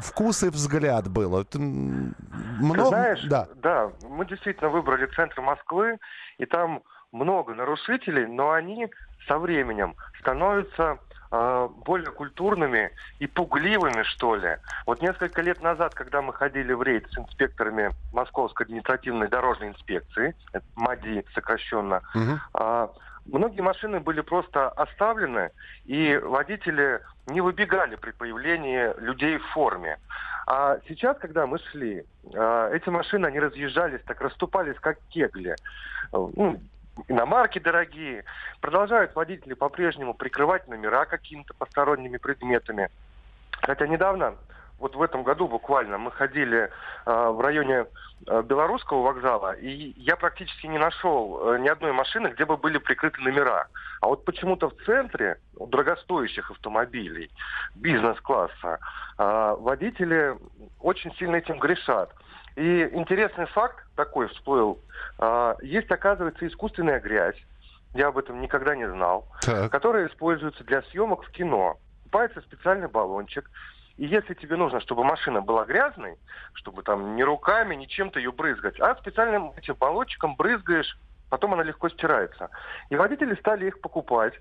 вкус 0.00 0.42
и 0.42 0.48
взгляд 0.48 1.08
было. 1.08 1.46
Много? 1.54 2.86
Знаешь, 2.86 3.22
да. 3.24 3.48
да, 3.56 3.90
мы 4.08 4.26
действительно 4.26 4.70
выбрали 4.70 5.06
центр 5.14 5.40
Москвы, 5.40 5.98
и 6.38 6.46
там 6.46 6.82
много 7.12 7.54
нарушителей, 7.54 8.26
но 8.26 8.52
они 8.52 8.88
со 9.28 9.38
временем 9.38 9.94
становятся 10.20 10.98
более 11.32 12.10
культурными 12.10 12.90
и 13.18 13.26
пугливыми, 13.26 14.02
что 14.02 14.36
ли. 14.36 14.58
Вот 14.86 15.00
несколько 15.00 15.40
лет 15.40 15.62
назад, 15.62 15.94
когда 15.94 16.20
мы 16.20 16.34
ходили 16.34 16.74
в 16.74 16.82
рейд 16.82 17.10
с 17.10 17.18
инспекторами 17.18 17.90
Московской 18.12 18.66
административной 18.66 19.28
дорожной 19.28 19.70
инспекции, 19.70 20.34
МАДИ 20.76 21.24
сокращенно, 21.34 22.02
угу. 22.14 22.38
э, 22.54 22.88
многие 23.26 23.62
машины 23.62 24.00
были 24.00 24.20
просто 24.20 24.68
оставлены, 24.68 25.50
и 25.86 26.16
водители 26.22 27.00
не 27.26 27.40
выбегали 27.40 27.96
при 27.96 28.10
появлении 28.10 28.92
людей 29.00 29.38
в 29.38 29.46
форме. 29.52 29.98
А 30.46 30.78
сейчас, 30.88 31.16
когда 31.18 31.46
мы 31.46 31.58
шли, 31.70 32.04
э, 32.32 32.70
эти 32.74 32.88
машины, 32.88 33.26
они 33.26 33.40
разъезжались, 33.40 34.00
так 34.06 34.20
расступались, 34.20 34.76
как 34.80 34.98
кегли. 35.08 35.54
Ну, 36.12 36.60
иномарки 37.08 37.58
дорогие. 37.58 38.24
Продолжают 38.60 39.14
водители 39.14 39.54
по-прежнему 39.54 40.14
прикрывать 40.14 40.68
номера 40.68 41.04
какими-то 41.04 41.54
посторонними 41.54 42.16
предметами. 42.16 42.90
Хотя 43.62 43.86
недавно, 43.86 44.34
вот 44.78 44.96
в 44.96 45.02
этом 45.02 45.22
году 45.22 45.46
буквально, 45.46 45.96
мы 45.96 46.10
ходили 46.10 46.68
э, 46.68 46.68
в 47.06 47.40
районе 47.40 47.86
э, 48.26 48.42
Белорусского 48.42 49.02
вокзала, 49.02 49.52
и 49.52 49.94
я 49.96 50.16
практически 50.16 50.66
не 50.66 50.78
нашел 50.78 51.54
э, 51.54 51.58
ни 51.60 51.68
одной 51.68 51.92
машины, 51.92 52.28
где 52.28 52.44
бы 52.44 52.56
были 52.56 52.78
прикрыты 52.78 53.20
номера. 53.20 53.68
А 54.00 54.08
вот 54.08 54.24
почему-то 54.24 54.70
в 54.70 54.74
центре 54.84 55.38
у 55.56 55.66
дорогостоящих 55.68 56.50
автомобилей 56.50 57.30
бизнес-класса 57.76 58.80
э, 59.18 59.56
водители 59.60 60.36
очень 60.80 61.14
сильно 61.14 61.36
этим 61.36 61.60
грешат. 61.60 62.12
И 62.56 62.88
интересный 62.92 63.46
факт 63.46 63.84
такой 63.96 64.28
всплыл. 64.28 64.78
А, 65.18 65.56
есть, 65.62 65.90
оказывается, 65.90 66.46
искусственная 66.46 67.00
грязь. 67.00 67.36
Я 67.94 68.08
об 68.08 68.18
этом 68.18 68.40
никогда 68.40 68.74
не 68.74 68.88
знал. 68.88 69.26
Так. 69.42 69.70
Которая 69.70 70.08
используется 70.08 70.64
для 70.64 70.82
съемок 70.82 71.24
в 71.24 71.30
кино. 71.30 71.78
Покупается 72.04 72.40
специальный 72.42 72.88
баллончик. 72.88 73.50
И 73.96 74.06
если 74.06 74.34
тебе 74.34 74.56
нужно, 74.56 74.80
чтобы 74.80 75.04
машина 75.04 75.40
была 75.40 75.64
грязной, 75.64 76.16
чтобы 76.54 76.82
там 76.82 77.16
не 77.16 77.24
руками, 77.24 77.74
не 77.74 77.86
чем-то 77.86 78.18
ее 78.18 78.32
брызгать, 78.32 78.80
а 78.80 78.94
специальным 78.96 79.52
этим 79.56 79.74
баллончиком 79.74 80.34
брызгаешь, 80.36 80.98
потом 81.30 81.54
она 81.54 81.62
легко 81.62 81.88
стирается. 81.88 82.50
И 82.90 82.96
водители 82.96 83.34
стали 83.36 83.66
их 83.66 83.80
покупать. 83.80 84.34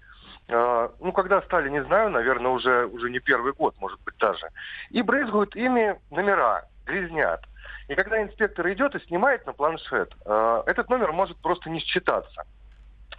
Uh, 0.48 0.92
ну, 1.00 1.14
когда 1.14 1.42
стали, 1.44 1.70
не 1.70 1.84
знаю, 1.84 2.10
наверное, 2.10 2.52
уже, 2.52 2.86
уже 2.88 3.10
не 3.10 3.20
первый 3.20 3.54
год, 3.54 3.76
может 3.80 4.02
быть, 4.02 4.18
даже. 4.18 4.50
И 4.90 5.02
брызгают 5.02 5.56
ими 5.56 5.98
номера, 6.10 6.66
грязнят. 6.86 7.42
И 7.88 7.96
когда 7.96 8.22
инспектор 8.22 8.70
идет 8.72 8.96
и 8.96 9.06
снимает 9.06 9.46
на 9.46 9.54
планшет, 9.54 10.14
э, 10.26 10.64
этот 10.66 10.90
номер 10.90 11.12
может 11.12 11.38
просто 11.38 11.70
не 11.70 11.80
считаться. 11.80 12.44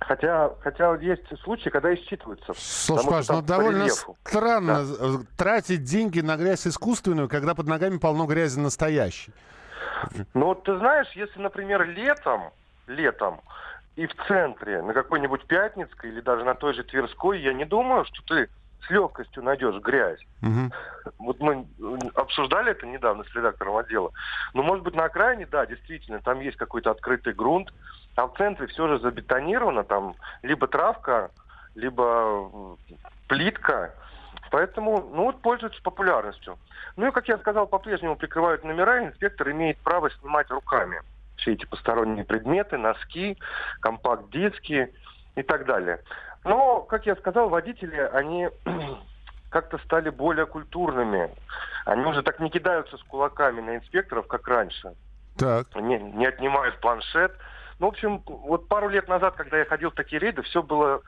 Хотя, 0.01 0.51
хотя 0.61 0.95
есть 0.97 1.23
случаи, 1.43 1.69
когда 1.69 1.93
и 1.93 1.97
считываются. 1.97 2.55
Слушай, 2.57 3.09
Паш, 3.09 3.29
ну 3.29 3.43
довольно 3.43 3.89
странно 3.89 4.85
да. 4.85 4.95
Э, 4.99 5.19
тратить 5.37 5.85
деньги 5.85 6.21
на 6.21 6.37
грязь 6.37 6.67
искусственную, 6.67 7.29
когда 7.29 7.55
под 7.55 7.67
ногами 7.67 7.99
полно 7.99 8.27
грязи 8.27 8.59
настоящей. 8.59 9.33
Ну 10.35 10.47
вот 10.47 10.65
ты 10.65 10.77
знаешь, 10.79 11.09
если, 11.15 11.41
например, 11.41 11.89
летом, 11.89 12.51
летом 12.87 13.41
и 13.95 14.07
в 14.07 14.15
центре, 14.27 14.83
на 14.83 14.95
какой-нибудь 14.95 15.47
Пятницкой 15.47 16.11
или 16.11 16.21
даже 16.21 16.45
на 16.45 16.55
той 16.55 16.75
же 16.75 16.83
Тверской, 16.83 17.41
я 17.41 17.53
не 17.53 17.65
думаю, 17.65 18.05
что 18.07 18.23
ты 18.27 18.49
с 18.87 18.91
легкостью 18.91 19.43
найдешь 19.43 19.81
грязь. 19.83 20.21
Угу. 20.43 20.73
Вот 21.19 21.41
мы 21.41 21.67
обсуждали 22.15 22.73
это 22.73 22.87
недавно 22.87 23.25
с 23.25 23.35
редактором 23.35 23.77
отдела. 23.77 24.11
Но, 24.55 24.63
может 24.63 24.85
быть, 24.85 24.95
на 24.95 25.05
окраине, 25.05 25.47
да, 25.47 25.67
действительно, 25.67 26.21
там 26.21 26.41
есть 26.41 26.57
какой-то 26.57 26.91
открытый 26.91 27.33
грунт, 27.33 27.73
а 28.17 28.27
в 28.27 28.37
центре 28.37 28.67
все 28.67 28.89
же 28.89 28.99
забетонировано, 28.99 29.85
там 29.85 30.15
либо 30.43 30.67
травка, 30.67 31.31
либо 31.75 32.77
плитка. 33.29 33.95
Поэтому, 34.51 35.09
ну 35.15 35.25
вот, 35.25 35.41
пользуются 35.41 35.83
популярностью. 35.83 36.59
Ну 36.97 37.09
и, 37.09 37.11
как 37.11 37.27
я 37.29 37.39
сказал, 37.39 37.67
по-прежнему 37.67 38.17
прикрывают 38.17 38.65
номера, 38.65 39.01
и 39.01 39.07
инспектор 39.07 39.51
имеет 39.51 39.79
право 39.79 40.11
снимать 40.11 40.51
руками 40.51 41.01
все 41.37 41.53
эти 41.53 41.65
посторонние 41.65 42.25
предметы, 42.25 42.77
носки, 42.77 43.37
компакт-диски 43.81 44.93
и 45.35 45.43
так 45.43 45.67
далее. 45.67 46.01
Но, 46.45 46.81
как 46.83 47.07
я 47.07 47.17
сказал, 47.17 47.49
водители, 47.49 47.97
они 48.13 48.49
как-то 49.51 49.79
стали 49.79 50.11
более 50.11 50.47
культурными. 50.47 51.31
Они 51.85 52.05
уже 52.05 52.23
так 52.23 52.41
не 52.41 52.51
кидаются 52.51 52.97
с 52.97 53.03
кулаками 53.05 53.61
на 53.61 53.77
инспекторов, 53.77 54.27
как 54.27 54.47
раньше. 54.49 54.95
Так. 55.39 55.75
Не, 55.77 55.99
не 55.99 56.27
отнимают 56.27 56.81
планшет. 56.81 57.33
Ну, 57.79 57.87
в 57.87 57.91
общем, 57.91 58.23
вот 58.27 58.69
пару 58.69 58.89
лет 58.89 59.09
назад, 59.09 59.35
когда 59.35 59.59
я 59.59 59.65
ходил 59.65 59.91
в 59.91 59.95
такие 59.95 60.21
рейды, 60.21 60.43
все 60.43 60.63
было 60.63 61.03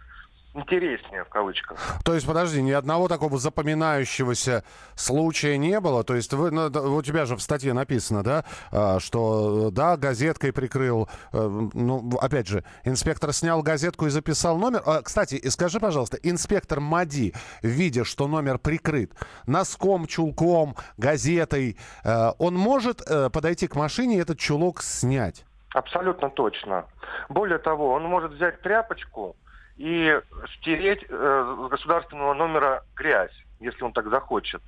интереснее 0.55 1.25
в 1.25 1.29
кавычках. 1.29 1.79
То 2.05 2.15
есть, 2.15 2.27
подожди, 2.27 2.63
ни 2.63 2.71
одного 2.71 3.09
такого 3.09 3.39
запоминающегося 3.39 4.65
случая 4.95 5.59
не 5.59 5.81
было? 5.81 6.05
То 6.05 6.15
есть 6.15 6.33
вы, 6.33 6.51
ну, 6.51 6.67
у 6.67 7.03
тебя 7.03 7.27
же 7.27 7.37
в 7.37 7.43
статье 7.43 7.73
написано, 7.73 8.23
да, 8.23 8.45
а, 8.71 9.01
что 9.01 9.71
да, 9.71 9.97
газеткой 9.97 10.53
прикрыл, 10.53 11.09
э, 11.33 11.69
ну, 11.75 12.11
опять 12.21 12.47
же, 12.47 12.65
инспектор 12.85 13.33
снял 13.33 13.63
газетку 13.63 14.07
и 14.07 14.11
записал 14.11 14.57
номер. 14.57 14.83
А, 14.87 15.03
кстати, 15.03 15.47
скажи, 15.49 15.81
пожалуйста, 15.81 16.19
инспектор 16.23 16.81
МАДИ, 16.81 17.35
видя, 17.63 18.05
что 18.05 18.29
номер 18.29 18.59
прикрыт, 18.59 19.13
носком, 19.47 20.07
чулком, 20.07 20.77
газетой, 20.97 21.77
э, 22.05 22.31
он 22.39 22.55
может 22.55 23.03
э, 23.09 23.29
подойти 23.31 23.67
к 23.67 23.75
машине 23.75 24.17
и 24.17 24.21
этот 24.21 24.39
чулок 24.39 24.83
снять? 24.83 25.45
Абсолютно 25.75 26.31
точно. 26.31 26.87
Более 27.29 27.59
того, 27.59 27.91
он 27.93 28.05
может 28.05 28.33
взять 28.33 28.61
тряпочку, 28.63 29.37
и 29.77 30.21
стереть 30.57 31.05
э, 31.09 31.57
с 31.67 31.69
государственного 31.69 32.35
номера 32.35 32.83
грязь, 32.95 33.35
если 33.61 33.83
он 33.85 33.93
так 33.93 34.09
захочет. 34.09 34.63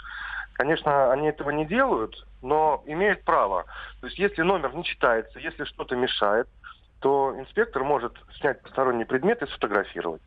Конечно, 0.55 1.13
они 1.13 1.29
этого 1.29 1.51
не 1.51 1.67
делают, 1.67 2.27
но 2.43 2.83
имеют 2.87 3.25
право. 3.25 3.67
То 4.01 4.07
есть 4.07 4.19
если 4.19 4.43
номер 4.43 4.75
не 4.75 4.85
читается, 4.85 5.39
если 5.39 5.65
что-то 5.65 5.97
мешает, 5.97 6.49
то 7.01 7.35
инспектор 7.39 7.85
может 7.85 8.15
снять 8.41 8.63
посторонний 8.63 9.05
предмет 9.05 9.43
и 9.43 9.47
сфотографировать. 9.47 10.23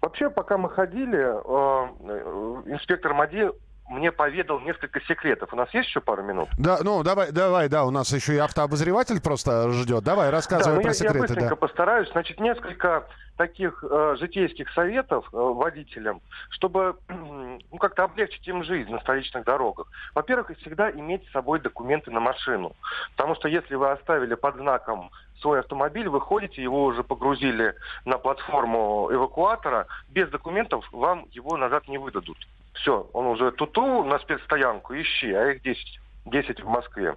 Вообще, 0.00 0.30
пока 0.30 0.56
мы 0.56 0.70
ходили, 0.70 1.18
э, 1.18 1.88
э 2.00 2.72
инспектор 2.72 3.12
МАДИ 3.12 3.50
мне 3.90 4.12
поведал 4.12 4.60
несколько 4.60 5.00
секретов. 5.00 5.52
У 5.52 5.56
нас 5.56 5.72
есть 5.74 5.88
еще 5.88 6.00
пару 6.00 6.22
минут? 6.22 6.48
Да, 6.56 6.78
ну 6.82 7.02
давай, 7.02 7.32
давай, 7.32 7.68
да, 7.68 7.84
у 7.84 7.90
нас 7.90 8.12
еще 8.12 8.34
и 8.34 8.38
автообозреватель 8.38 9.20
просто 9.20 9.70
ждет. 9.72 10.04
Давай, 10.04 10.30
рассказывай 10.30 10.74
да, 10.74 10.76
ну, 10.76 10.82
про 10.82 10.90
я, 10.90 10.94
секреты. 10.94 11.16
Я 11.16 11.22
быстренько 11.22 11.48
да. 11.50 11.56
постараюсь. 11.56 12.08
Значит, 12.10 12.40
несколько 12.40 13.06
таких 13.36 13.82
э, 13.82 14.16
житейских 14.20 14.70
советов 14.74 15.26
э, 15.32 15.36
водителям, 15.36 16.20
чтобы 16.50 16.96
ну, 17.08 17.78
как-то 17.78 18.04
облегчить 18.04 18.46
им 18.46 18.62
жизнь 18.62 18.90
на 18.90 19.00
столичных 19.00 19.44
дорогах. 19.44 19.88
Во-первых, 20.14 20.56
всегда 20.60 20.90
иметь 20.92 21.26
с 21.26 21.32
собой 21.32 21.58
документы 21.58 22.12
на 22.12 22.20
машину. 22.20 22.76
Потому 23.16 23.34
что 23.34 23.48
если 23.48 23.74
вы 23.74 23.90
оставили 23.90 24.34
под 24.34 24.56
знаком 24.56 25.10
свой 25.40 25.60
автомобиль, 25.60 26.08
вы 26.08 26.20
ходите, 26.20 26.62
его 26.62 26.84
уже 26.84 27.02
погрузили 27.02 27.74
на 28.04 28.18
платформу 28.18 29.08
эвакуатора, 29.10 29.86
без 30.10 30.28
документов 30.28 30.86
вам 30.92 31.26
его 31.32 31.56
назад 31.56 31.88
не 31.88 31.98
выдадут. 31.98 32.38
Все, 32.74 33.08
он 33.12 33.26
уже 33.26 33.50
туту 33.52 34.04
на 34.04 34.18
спецстоянку, 34.18 34.94
ищи, 34.94 35.32
а 35.32 35.50
их 35.50 35.62
10, 35.62 36.00
10 36.26 36.60
в 36.62 36.68
Москве. 36.68 37.16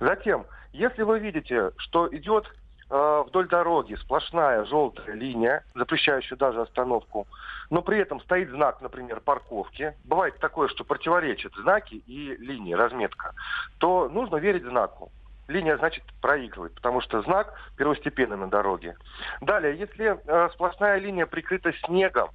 Затем, 0.00 0.46
если 0.72 1.02
вы 1.02 1.18
видите, 1.18 1.72
что 1.78 2.08
идет 2.14 2.46
э, 2.90 3.24
вдоль 3.26 3.48
дороги 3.48 3.94
сплошная 3.94 4.64
желтая 4.64 5.14
линия, 5.14 5.64
запрещающая 5.74 6.36
даже 6.36 6.60
остановку, 6.60 7.26
но 7.70 7.82
при 7.82 7.98
этом 7.98 8.20
стоит 8.20 8.50
знак, 8.50 8.80
например, 8.80 9.20
парковки, 9.20 9.94
бывает 10.04 10.38
такое, 10.38 10.68
что 10.68 10.84
противоречат 10.84 11.52
знаки 11.54 11.94
и 11.94 12.36
линии, 12.36 12.74
разметка, 12.74 13.34
то 13.78 14.08
нужно 14.08 14.36
верить 14.36 14.64
знаку 14.64 15.10
линия, 15.48 15.76
значит, 15.76 16.04
проигрывает, 16.20 16.74
потому 16.74 17.00
что 17.00 17.22
знак 17.22 17.54
первостепенный 17.76 18.36
на 18.36 18.48
дороге. 18.48 18.96
Далее, 19.40 19.76
если 19.76 20.18
э, 20.24 20.48
сплошная 20.54 20.98
линия 20.98 21.26
прикрыта 21.26 21.72
снегом, 21.84 22.30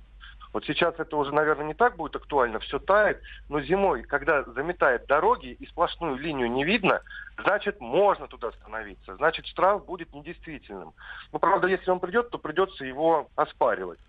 вот 0.54 0.66
сейчас 0.66 0.96
это 0.98 1.16
уже, 1.18 1.34
наверное, 1.34 1.68
не 1.68 1.74
так 1.74 1.96
будет 1.96 2.16
актуально, 2.16 2.60
все 2.60 2.80
тает, 2.80 3.22
но 3.50 3.62
зимой, 3.62 4.04
когда 4.04 4.44
заметает 4.44 5.06
дороги 5.08 5.50
и 5.60 5.66
сплошную 5.68 6.18
линию 6.18 6.50
не 6.50 6.64
видно, 6.64 7.02
значит, 7.42 7.80
можно 7.80 8.28
туда 8.28 8.50
остановиться, 8.50 9.16
значит, 9.16 9.46
штраф 9.48 9.86
будет 9.86 10.14
недействительным. 10.14 10.94
Но, 11.32 11.40
правда, 11.40 11.68
если 11.68 11.92
он 11.92 12.00
придет, 12.00 12.30
то 12.30 12.38
придется 12.38 12.86
его 12.86 13.30
оспаривать. 13.36 14.00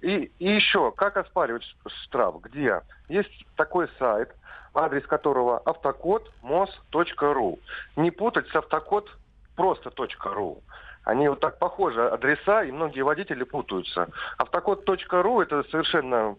И, 0.00 0.30
и 0.38 0.48
еще, 0.48 0.92
как 0.92 1.16
оспаривать 1.16 1.64
штраф? 2.04 2.40
Где? 2.40 2.80
Есть 3.08 3.30
такой 3.56 3.88
сайт, 3.98 4.34
адрес 4.74 5.04
которого 5.06 5.58
автокод 5.58 6.30
мос.ру. 6.42 7.58
Не 7.96 8.10
путать 8.10 8.48
с 8.48 8.56
автокод 8.56 9.10
просто 9.56 9.92
.ру. 10.24 10.62
Они 11.04 11.28
вот 11.28 11.40
так 11.40 11.58
похожи, 11.58 12.06
адреса, 12.06 12.64
и 12.64 12.72
многие 12.72 13.02
водители 13.02 13.44
путаются. 13.44 14.08
Автокод.ру 14.36 15.40
это 15.40 15.62
совершенно 15.70 16.36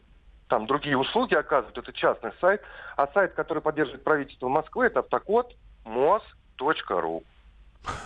там 0.47 0.67
другие 0.67 0.97
услуги 0.97 1.33
оказывают, 1.33 1.77
это 1.77 1.93
частный 1.93 2.31
сайт. 2.41 2.61
А 2.97 3.07
сайт, 3.07 3.33
который 3.33 3.61
поддерживает 3.63 4.03
правительство 4.03 4.49
Москвы, 4.49 4.87
это 4.87 4.99
автокод 4.99 5.55
mos.ru. 5.85 7.23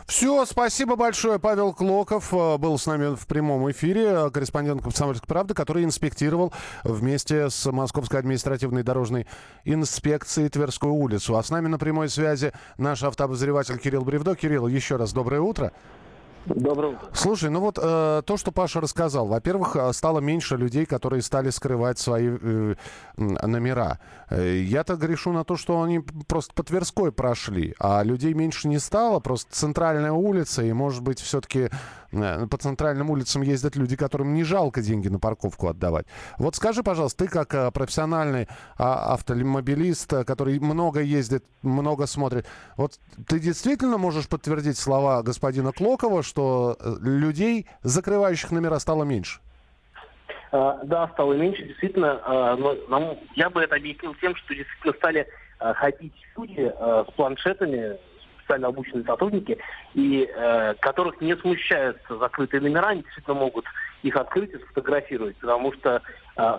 Все, 0.07 0.45
спасибо 0.45 0.95
большое. 0.95 1.39
Павел 1.39 1.73
Клоков 1.73 2.33
э, 2.33 2.57
был 2.57 2.77
с 2.77 2.85
нами 2.85 3.15
в 3.15 3.27
прямом 3.27 3.69
эфире, 3.71 4.29
корреспондент 4.29 4.81
«Комсомольской 4.81 5.27
правды», 5.27 5.53
который 5.53 5.83
инспектировал 5.83 6.53
вместе 6.83 7.49
с 7.49 7.69
Московской 7.69 8.19
административной 8.19 8.83
дорожной 8.83 9.27
инспекцией 9.65 10.49
Тверскую 10.49 10.93
улицу. 10.93 11.35
А 11.35 11.43
с 11.43 11.49
нами 11.49 11.67
на 11.67 11.77
прямой 11.77 12.09
связи 12.09 12.53
наш 12.77 13.03
автообозреватель 13.03 13.77
Кирилл 13.79 14.05
Бревдо. 14.05 14.35
Кирилл, 14.35 14.67
еще 14.67 14.95
раз 14.95 15.11
доброе 15.11 15.41
утро. 15.41 15.73
Доброе 16.45 16.93
утро. 16.93 17.09
Слушай, 17.13 17.49
ну 17.49 17.59
вот 17.59 17.79
э, 17.81 18.21
то, 18.23 18.37
что 18.37 18.51
Паша 18.51 18.79
рассказал. 18.79 19.25
Во-первых, 19.27 19.75
э, 19.75 19.91
стало 19.93 20.19
меньше 20.19 20.57
людей, 20.57 20.85
которые 20.85 21.23
стали 21.23 21.49
скрывать 21.49 21.97
свои 21.97 22.29
э, 22.29 22.75
номера. 23.17 23.99
Э, 24.29 24.59
я-то 24.59 24.95
грешу 24.95 25.31
на 25.31 25.43
то, 25.43 25.55
что 25.55 25.81
они 25.81 26.01
просто 26.27 26.53
по 26.53 26.63
Тверской 26.63 27.11
прошли, 27.11 27.73
а 27.79 28.03
людей 28.03 28.33
меньше 28.33 28.67
не 28.67 28.77
стало. 28.77 29.19
Просто 29.19 29.51
центральная 29.53 30.11
улица, 30.11 30.61
и, 30.63 30.71
может 30.71 31.01
быть, 31.01 31.19
все-таки 31.19 31.69
э, 32.11 32.47
по 32.47 32.57
центральным 32.57 33.09
улицам 33.09 33.41
ездят 33.41 33.75
люди, 33.75 33.95
которым 33.95 34.35
не 34.35 34.43
жалко 34.43 34.83
деньги 34.83 35.07
на 35.07 35.17
парковку 35.17 35.67
отдавать. 35.67 36.05
Вот 36.37 36.55
скажи, 36.55 36.83
пожалуйста, 36.83 37.25
ты 37.25 37.31
как 37.31 37.55
э, 37.55 37.71
профессиональный 37.71 38.47
а, 38.77 39.13
автомобилист, 39.13 40.13
который 40.25 40.59
много 40.59 41.01
ездит, 41.01 41.43
много 41.63 42.05
смотрит, 42.05 42.45
вот 42.77 42.99
ты 43.27 43.39
действительно 43.39 43.97
можешь 43.97 44.27
подтвердить 44.27 44.77
слова 44.77 45.23
господина 45.23 45.71
Клокова, 45.71 46.21
что 46.21 46.34
людей, 47.01 47.67
закрывающих 47.81 48.51
номера, 48.51 48.79
стало 48.79 49.03
меньше? 49.03 49.39
Да, 50.51 51.09
стало 51.13 51.33
меньше, 51.33 51.63
действительно. 51.63 52.21
Но 52.57 52.75
нам, 52.87 53.17
я 53.35 53.49
бы 53.49 53.61
это 53.61 53.75
объяснил 53.75 54.15
тем, 54.15 54.35
что 54.35 54.55
действительно 54.55 54.93
стали 54.93 55.27
ходить 55.59 56.13
люди 56.37 56.71
с 56.79 57.11
планшетами, 57.15 57.97
специально 58.45 58.67
обученные 58.67 59.03
сотрудники, 59.03 59.57
и 59.95 60.29
э, 60.31 60.75
которых 60.79 61.19
не 61.19 61.35
смущаются 61.35 62.17
закрытые 62.17 62.61
номера, 62.61 62.89
они 62.89 63.01
действительно 63.01 63.35
могут 63.35 63.65
их 64.03 64.15
открыть 64.15 64.53
и 64.53 64.57
сфотографировать, 64.57 65.35
потому 65.37 65.73
что, 65.73 65.95
э, 65.95 65.99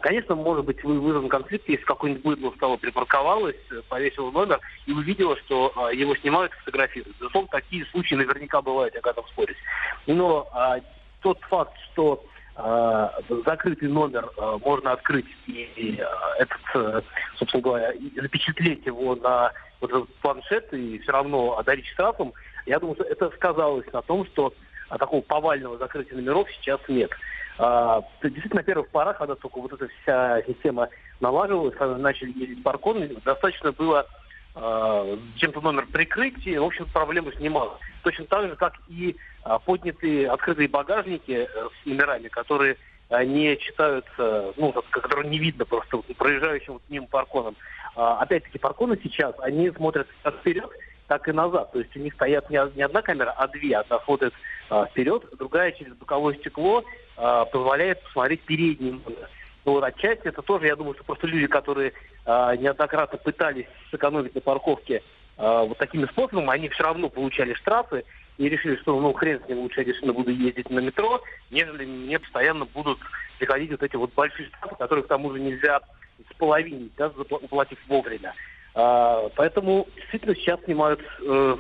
конечно, 0.01 0.35
может 0.35 0.65
быть 0.65 0.83
вызван 0.83 1.29
конфликт, 1.29 1.69
если 1.69 1.85
какой-нибудь 1.85 2.23
быдло 2.23 2.53
стало 2.57 2.77
припарковалось, 2.77 3.57
повесил 3.89 4.33
номер 4.33 4.61
и 4.87 4.93
увидела, 4.93 5.37
что 5.39 5.73
э, 5.91 5.97
его 5.97 6.17
снимают 6.17 6.53
и 6.53 6.57
фотографируют. 6.65 7.17
Безусловно, 7.19 7.49
такие 7.51 7.85
случаи 7.87 8.15
наверняка 8.15 8.63
бывают, 8.63 8.95
я 8.95 9.01
готов 9.03 9.29
спорить. 9.29 9.57
Но 10.07 10.49
э, 10.55 10.81
тот 11.21 11.39
факт, 11.43 11.75
что 11.93 12.25
э, 12.57 13.09
закрытый 13.45 13.89
номер 13.89 14.31
э, 14.37 14.59
можно 14.65 14.93
открыть 14.93 15.27
и, 15.47 15.69
и 15.77 16.01
э, 16.01 16.05
этот, 16.39 16.61
э, 16.75 17.03
собственно 17.37 17.63
говоря, 17.63 17.93
запечатлеть 18.17 18.87
его 18.87 19.15
на 19.17 19.53
вот 19.81 19.91
этот 19.91 20.15
планшет 20.17 20.73
и 20.73 20.99
все 21.01 21.13
равно 21.13 21.59
одарить 21.59 21.87
штрафом, 21.89 22.33
я 22.65 22.81
думаю, 22.81 22.95
что 22.97 23.05
это 23.05 23.31
сказалось 23.31 23.87
на 23.93 24.03
том, 24.03 24.27
что 24.27 24.53
а, 24.89 24.99
такого 24.99 25.21
повального 25.21 25.79
закрытия 25.79 26.17
номеров 26.17 26.49
сейчас 26.61 26.81
нет. 26.89 27.11
А, 27.59 28.03
действительно, 28.23 28.57
на 28.57 28.63
первых 28.63 28.89
порах, 28.89 29.19
когда 29.19 29.35
только 29.35 29.61
вот 29.61 29.73
эта 29.73 29.89
вся 30.03 30.43
система 30.47 30.89
налаживалась, 31.21 31.75
когда 31.75 31.97
начали 31.97 32.39
ездить 32.39 32.63
парконы, 32.63 33.09
достаточно 33.25 33.73
было 33.73 34.07
а, 34.55 35.19
чем-то 35.37 35.61
номер 35.61 35.87
прикрыть, 35.87 36.47
и, 36.47 36.59
в 36.59 36.65
общем, 36.65 36.87
проблему 36.93 37.33
снимало. 37.33 37.79
Точно 38.03 38.27
так 38.27 38.49
же, 38.49 38.57
как 38.57 38.75
и 38.89 39.17
а, 39.43 39.59
поднятые 39.59 40.29
открытые 40.29 40.69
багажники 40.69 41.33
э, 41.33 41.47
с 41.47 41.87
номерами, 41.87 42.29
которые 42.29 42.77
а, 43.09 43.25
не 43.25 43.57
читаются, 43.57 44.53
ну, 44.57 44.73
которые 44.91 45.29
не 45.29 45.39
видно 45.39 45.65
просто 45.65 45.99
проезжающим 46.17 46.75
вот 46.75 46.83
мимо 46.89 47.07
парконом. 47.07 47.57
А, 47.95 48.19
опять-таки, 48.21 48.59
парконы 48.59 48.99
сейчас, 49.03 49.35
они 49.41 49.71
смотрят 49.71 50.09
вперед, 50.41 50.71
так 51.07 51.29
и 51.29 51.33
назад. 51.33 51.73
То 51.73 51.79
есть 51.79 51.97
у 51.97 52.01
них 52.01 52.15
стоят 52.15 52.51
не, 52.51 52.57
одна 52.57 53.03
камера, 53.03 53.35
а 53.37 53.49
две. 53.49 53.77
Одна 53.77 53.99
смотрит 54.01 54.33
а, 54.71 54.87
вперед, 54.87 55.25
другая 55.39 55.73
через 55.73 55.95
боковое 55.95 56.35
стекло 56.35 56.85
а, 57.17 57.45
позволяет 57.45 58.03
посмотреть 58.03 58.43
передний 58.43 58.93
номер. 58.93 59.29
Ну 59.65 59.73
вот 59.73 59.85
отчасти 59.85 60.29
это 60.29 60.43
тоже, 60.43 60.67
я 60.67 60.77
думаю, 60.77 60.95
что 60.95 61.05
просто 61.05 61.27
люди, 61.27 61.47
которые 61.47 61.93
а, 62.25 62.55
неоднократно 62.57 63.19
пытались 63.19 63.67
сэкономить 63.91 64.35
на 64.35 64.41
парковке 64.41 65.03
а, 65.37 65.65
вот 65.65 65.79
такими 65.79 66.07
способами, 66.07 66.51
они 66.51 66.69
все 66.69 66.85
равно 66.85 67.09
получали 67.09 67.53
штрафы 67.55 68.05
и 68.39 68.49
решили, 68.49 68.77
что 68.77 69.01
ну 69.01 69.13
хрен 69.13 69.41
с 69.45 69.49
ним 69.49 69.59
лучше 69.59 69.81
я 69.81 69.85
действительно 69.85 70.13
буду 70.13 70.31
ездить 70.31 70.71
на 70.71 70.79
метро, 70.79 71.21
нежели 71.51 71.85
мне 71.85 72.19
постоянно 72.19 72.65
будут 72.65 72.99
приходить 73.39 73.71
вот 73.71 73.83
эти 73.83 73.97
вот 73.97 74.15
большие 74.15 74.49
штрафы, 74.49 74.77
которые 74.77 75.05
к 75.05 75.09
тому 75.09 75.33
же 75.33 75.41
нельзя 75.41 75.81
споловинить, 76.31 76.93
да, 76.97 77.09
уплатив 77.09 77.79
вовремя. 77.89 78.35
А, 78.77 79.31
поэтому 79.35 79.89
действительно 79.97 80.35
сейчас 80.35 80.61
снимают... 80.65 81.01
Э, 81.27 81.57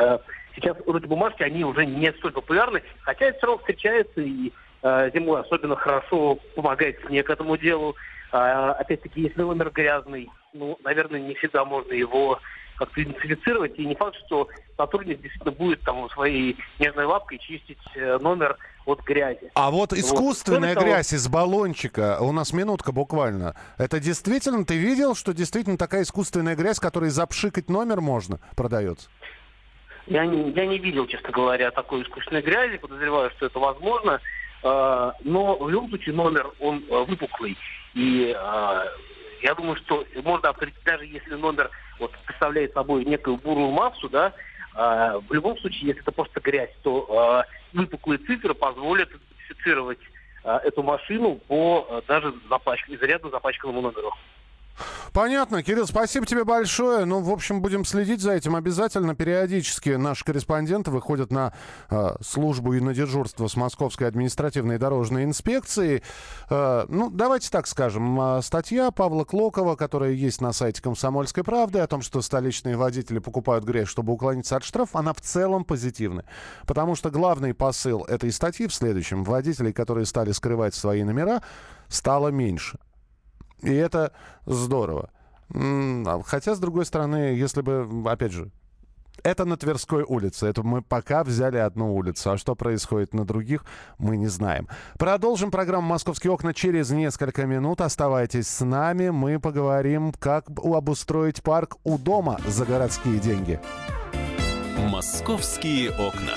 э, 0.00 0.18
сейчас 0.56 0.76
эти 0.78 1.06
бумажки, 1.06 1.42
они 1.42 1.64
уже 1.64 1.84
не 1.86 2.12
столь 2.14 2.32
популярны, 2.32 2.82
хотя 3.02 3.26
это 3.26 3.38
все 3.38 3.46
равно 3.46 3.58
встречается, 3.60 4.20
и 4.20 4.52
зимой 4.82 5.42
особенно 5.42 5.76
хорошо 5.76 6.38
помогает 6.56 6.98
снег 7.06 7.28
этому 7.28 7.58
делу. 7.58 7.94
Опять-таки, 8.30 9.20
если 9.20 9.42
номер 9.42 9.70
грязный, 9.70 10.30
ну, 10.54 10.78
наверное, 10.82 11.20
не 11.20 11.34
всегда 11.34 11.66
можно 11.66 11.92
его 11.92 12.40
как-то 12.80 13.02
идентифицировать. 13.02 13.78
И 13.78 13.86
не 13.86 13.94
факт, 13.94 14.16
что 14.26 14.48
сотрудник 14.76 15.20
действительно 15.20 15.52
будет 15.52 15.80
там 15.82 16.08
своей 16.10 16.56
нежной 16.78 17.04
лапкой 17.04 17.38
чистить 17.38 17.78
номер 18.20 18.56
от 18.86 19.02
грязи. 19.02 19.50
А 19.54 19.70
вот 19.70 19.92
искусственная 19.92 20.74
вот. 20.74 20.84
грязь 20.84 21.12
из 21.12 21.28
баллончика, 21.28 22.18
у 22.20 22.32
нас 22.32 22.52
минутка 22.52 22.92
буквально, 22.92 23.54
это 23.78 24.00
действительно, 24.00 24.64
ты 24.64 24.76
видел, 24.76 25.14
что 25.14 25.32
действительно 25.32 25.76
такая 25.76 26.02
искусственная 26.02 26.56
грязь, 26.56 26.80
которой 26.80 27.10
запшикать 27.10 27.68
номер 27.68 28.00
можно, 28.00 28.40
продается? 28.56 29.08
Я 30.06 30.26
не, 30.26 30.50
я 30.50 30.66
не 30.66 30.78
видел, 30.78 31.06
честно 31.06 31.30
говоря, 31.30 31.70
такой 31.70 32.02
искусственной 32.02 32.42
грязи, 32.42 32.78
подозреваю, 32.78 33.30
что 33.30 33.46
это 33.46 33.58
возможно. 33.58 34.20
Э, 34.62 35.12
но 35.22 35.56
в 35.56 35.70
любом 35.70 35.88
случае 35.88 36.14
номер, 36.14 36.50
он 36.58 36.84
э, 36.88 37.04
выпуклый. 37.04 37.56
И 37.94 38.34
э, 38.36 38.84
я 39.42 39.54
думаю, 39.54 39.76
что 39.76 40.04
можно 40.24 40.48
определить, 40.48 40.82
даже 40.84 41.06
если 41.06 41.34
номер 41.34 41.70
вот, 42.00 42.12
представляет 42.26 42.72
собой 42.72 43.04
некую 43.04 43.36
бурую 43.36 43.70
массу, 43.70 44.08
да, 44.08 44.32
э, 44.74 45.20
в 45.28 45.32
любом 45.32 45.56
случае, 45.58 45.88
если 45.88 46.02
это 46.02 46.12
просто 46.12 46.40
грязь, 46.40 46.74
то 46.82 47.44
э, 47.46 47.76
выпуклые 47.76 48.18
цифры 48.18 48.54
позволят 48.54 49.10
идентифицировать 49.10 50.00
э, 50.44 50.58
эту 50.64 50.82
машину 50.82 51.36
по 51.46 51.86
э, 51.88 52.02
даже 52.08 52.34
запачк... 52.48 52.88
изрядно 52.88 53.30
запачканному 53.30 53.82
номеру. 53.82 54.12
Понятно. 55.12 55.62
Кирилл, 55.62 55.86
спасибо 55.86 56.26
тебе 56.26 56.44
большое. 56.44 57.04
Ну, 57.04 57.20
в 57.20 57.30
общем, 57.30 57.60
будем 57.60 57.84
следить 57.84 58.20
за 58.20 58.32
этим 58.32 58.54
обязательно. 58.56 59.14
Периодически 59.14 59.90
наши 59.90 60.24
корреспонденты 60.24 60.90
выходят 60.90 61.32
на 61.32 61.52
э, 61.90 62.14
службу 62.20 62.74
и 62.74 62.80
на 62.80 62.94
дежурство 62.94 63.48
с 63.48 63.56
Московской 63.56 64.06
административной 64.06 64.78
дорожной 64.78 65.24
инспекцией. 65.24 66.02
Э, 66.48 66.86
ну, 66.88 67.10
давайте 67.10 67.50
так 67.50 67.66
скажем. 67.66 68.20
Э, 68.20 68.42
статья 68.42 68.90
Павла 68.90 69.24
Клокова, 69.24 69.76
которая 69.76 70.12
есть 70.12 70.40
на 70.40 70.52
сайте 70.52 70.82
«Комсомольской 70.82 71.44
правды», 71.44 71.80
о 71.80 71.86
том, 71.86 72.02
что 72.02 72.22
столичные 72.22 72.76
водители 72.76 73.18
покупают 73.18 73.64
грязь, 73.64 73.88
чтобы 73.88 74.12
уклониться 74.12 74.56
от 74.56 74.64
штрафа, 74.64 74.98
она 74.98 75.12
в 75.12 75.20
целом 75.20 75.64
позитивная. 75.64 76.24
Потому 76.66 76.94
что 76.94 77.10
главный 77.10 77.54
посыл 77.54 78.04
этой 78.04 78.32
статьи 78.32 78.66
в 78.66 78.74
следующем. 78.74 79.24
Водителей, 79.24 79.72
которые 79.72 80.06
стали 80.06 80.32
скрывать 80.32 80.74
свои 80.74 81.02
номера, 81.02 81.42
стало 81.88 82.28
меньше. 82.28 82.78
И 83.62 83.72
это 83.72 84.12
здорово. 84.46 85.10
А 85.52 86.20
хотя, 86.24 86.54
с 86.54 86.58
другой 86.58 86.86
стороны, 86.86 87.34
если 87.34 87.60
бы, 87.62 87.88
опять 88.06 88.32
же, 88.32 88.50
это 89.22 89.44
на 89.44 89.56
Тверской 89.56 90.02
улице. 90.02 90.46
Это 90.46 90.62
мы 90.62 90.82
пока 90.82 91.24
взяли 91.24 91.58
одну 91.58 91.94
улицу. 91.94 92.32
А 92.32 92.38
что 92.38 92.54
происходит 92.54 93.14
на 93.14 93.24
других, 93.24 93.64
мы 93.98 94.16
не 94.16 94.28
знаем. 94.28 94.68
Продолжим 94.98 95.50
программу 95.50 95.88
«Московские 95.88 96.32
окна» 96.32 96.54
через 96.54 96.90
несколько 96.90 97.46
минут. 97.46 97.80
Оставайтесь 97.80 98.48
с 98.48 98.64
нами. 98.64 99.10
Мы 99.10 99.38
поговорим, 99.38 100.12
как 100.18 100.46
обустроить 100.62 101.42
парк 101.42 101.76
у 101.84 101.98
дома 101.98 102.40
за 102.46 102.64
городские 102.64 103.18
деньги. 103.18 103.60
«Московские 104.78 105.90
окна». 105.90 106.36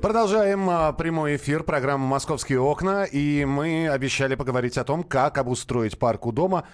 Продолжаем 0.00 0.70
а, 0.70 0.92
прямой 0.92 1.34
эфир 1.34 1.64
программы 1.64 2.06
«Московские 2.06 2.60
окна». 2.60 3.02
И 3.02 3.44
мы 3.44 3.88
обещали 3.88 4.36
поговорить 4.36 4.78
о 4.78 4.84
том, 4.84 5.02
как 5.02 5.38
обустроить 5.38 5.98
парк 5.98 6.24
у 6.26 6.30
дома 6.30 6.68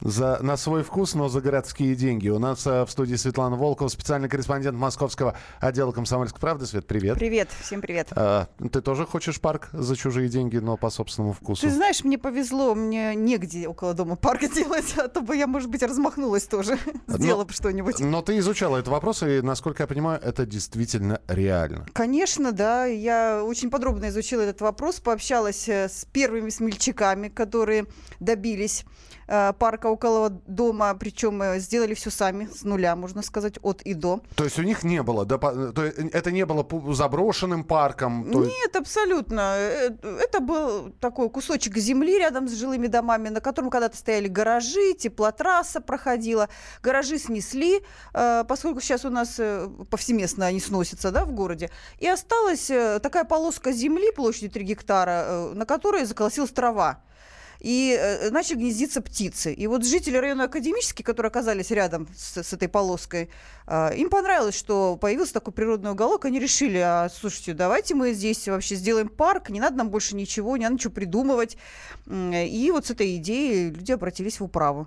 за, 0.00 0.38
на 0.42 0.56
свой 0.56 0.82
вкус, 0.82 1.14
но 1.14 1.28
за 1.28 1.40
городские 1.40 1.94
деньги. 1.94 2.28
У 2.28 2.38
нас 2.38 2.66
а, 2.66 2.84
в 2.86 2.90
студии 2.90 3.16
Светлана 3.16 3.56
Волкова, 3.56 3.88
специальный 3.88 4.28
корреспондент 4.28 4.78
московского 4.78 5.36
отдела 5.60 5.92
«Комсомольской 5.92 6.40
правды». 6.40 6.66
Свет, 6.66 6.86
привет. 6.86 7.18
Привет, 7.18 7.48
всем 7.60 7.80
привет. 7.80 8.08
А, 8.12 8.48
ты 8.72 8.80
тоже 8.80 9.06
хочешь 9.06 9.40
парк 9.40 9.68
за 9.72 9.96
чужие 9.96 10.28
деньги, 10.28 10.58
но 10.58 10.76
по 10.76 10.90
собственному 10.90 11.32
вкусу? 11.32 11.62
Ты 11.62 11.70
знаешь, 11.70 12.04
мне 12.04 12.18
повезло, 12.18 12.74
мне 12.74 13.14
негде 13.14 13.66
около 13.68 13.94
дома 13.94 14.16
парк 14.16 14.40
делать, 14.54 14.94
а 14.96 15.08
то 15.08 15.20
бы 15.20 15.36
я, 15.36 15.46
может 15.46 15.70
быть, 15.70 15.82
размахнулась 15.82 16.44
тоже, 16.44 16.78
сделала 17.08 17.44
бы 17.44 17.52
что-нибудь. 17.52 17.98
Но 17.98 18.22
ты 18.22 18.38
изучала 18.38 18.76
этот 18.76 18.88
вопрос, 18.88 19.22
и, 19.22 19.40
насколько 19.40 19.82
я 19.82 19.86
понимаю, 19.86 20.20
это 20.22 20.46
действительно 20.46 21.20
реально. 21.26 21.86
Конечно, 21.92 22.52
да. 22.52 22.84
Я 22.84 23.42
очень 23.42 23.70
подробно 23.70 24.08
изучила 24.08 24.42
этот 24.42 24.60
вопрос, 24.60 25.00
пообщалась 25.00 25.68
э, 25.68 25.88
с 25.88 26.06
первыми 26.12 26.50
смельчаками, 26.50 27.28
которые 27.28 27.86
добились 28.20 28.84
Э, 28.86 29.05
парка 29.26 29.86
около 29.86 30.30
дома, 30.30 30.94
причем 30.94 31.42
э, 31.42 31.58
сделали 31.58 31.94
все 31.94 32.10
сами, 32.10 32.48
с 32.52 32.62
нуля, 32.62 32.94
можно 32.96 33.22
сказать, 33.22 33.58
от 33.62 33.82
и 33.82 33.94
до. 33.94 34.20
То 34.36 34.44
есть 34.44 34.58
у 34.58 34.62
них 34.62 34.84
не 34.84 35.02
было, 35.02 35.24
да, 35.24 35.38
то 35.38 35.82
это 35.82 36.30
не 36.30 36.46
было 36.46 36.66
заброшенным 36.94 37.64
парком? 37.64 38.30
То... 38.30 38.44
Нет, 38.44 38.76
абсолютно. 38.76 39.54
Э, 39.56 39.90
это 40.20 40.40
был 40.40 40.90
такой 41.00 41.28
кусочек 41.30 41.76
земли 41.76 42.18
рядом 42.18 42.48
с 42.48 42.54
жилыми 42.54 42.86
домами, 42.86 43.28
на 43.28 43.40
котором 43.40 43.70
когда-то 43.70 43.96
стояли 43.96 44.28
гаражи, 44.28 44.94
теплотрасса 44.94 45.80
проходила. 45.80 46.48
Гаражи 46.82 47.18
снесли, 47.18 47.82
поскольку 48.12 48.80
сейчас 48.80 49.04
у 49.04 49.10
нас 49.10 49.40
повсеместно 49.90 50.46
они 50.46 50.60
сносятся 50.60 51.10
да, 51.10 51.24
в 51.24 51.32
городе. 51.32 51.70
И 51.98 52.06
осталась 52.06 52.66
такая 53.02 53.24
полоска 53.24 53.72
земли 53.72 54.12
площадью 54.12 54.50
3 54.50 54.64
гектара, 54.64 55.50
на 55.54 55.66
которой 55.66 56.04
заколосилась 56.04 56.50
трава 56.50 57.02
и 57.66 57.98
э, 57.98 58.30
начали 58.30 58.58
гнездиться 58.58 59.02
птицы. 59.02 59.52
И 59.52 59.66
вот 59.66 59.84
жители 59.84 60.16
района 60.16 60.44
Академический, 60.44 61.04
которые 61.04 61.30
оказались 61.30 61.72
рядом 61.72 62.06
с, 62.16 62.36
с 62.36 62.52
этой 62.52 62.68
полоской, 62.68 63.28
э, 63.66 63.96
им 63.96 64.08
понравилось, 64.08 64.56
что 64.56 64.96
появился 64.96 65.34
такой 65.34 65.52
природный 65.52 65.90
уголок, 65.90 66.26
они 66.26 66.38
решили, 66.38 66.78
а, 66.78 67.08
слушайте, 67.08 67.54
давайте 67.54 67.96
мы 67.96 68.12
здесь 68.12 68.46
вообще 68.46 68.76
сделаем 68.76 69.08
парк, 69.08 69.50
не 69.50 69.58
надо 69.58 69.78
нам 69.78 69.90
больше 69.90 70.14
ничего, 70.14 70.56
не 70.56 70.62
надо 70.62 70.74
ничего 70.74 70.92
придумывать. 70.92 71.56
И 72.08 72.70
вот 72.72 72.86
с 72.86 72.90
этой 72.92 73.16
идеей 73.16 73.70
люди 73.70 73.90
обратились 73.90 74.38
в 74.38 74.44
управу. 74.44 74.86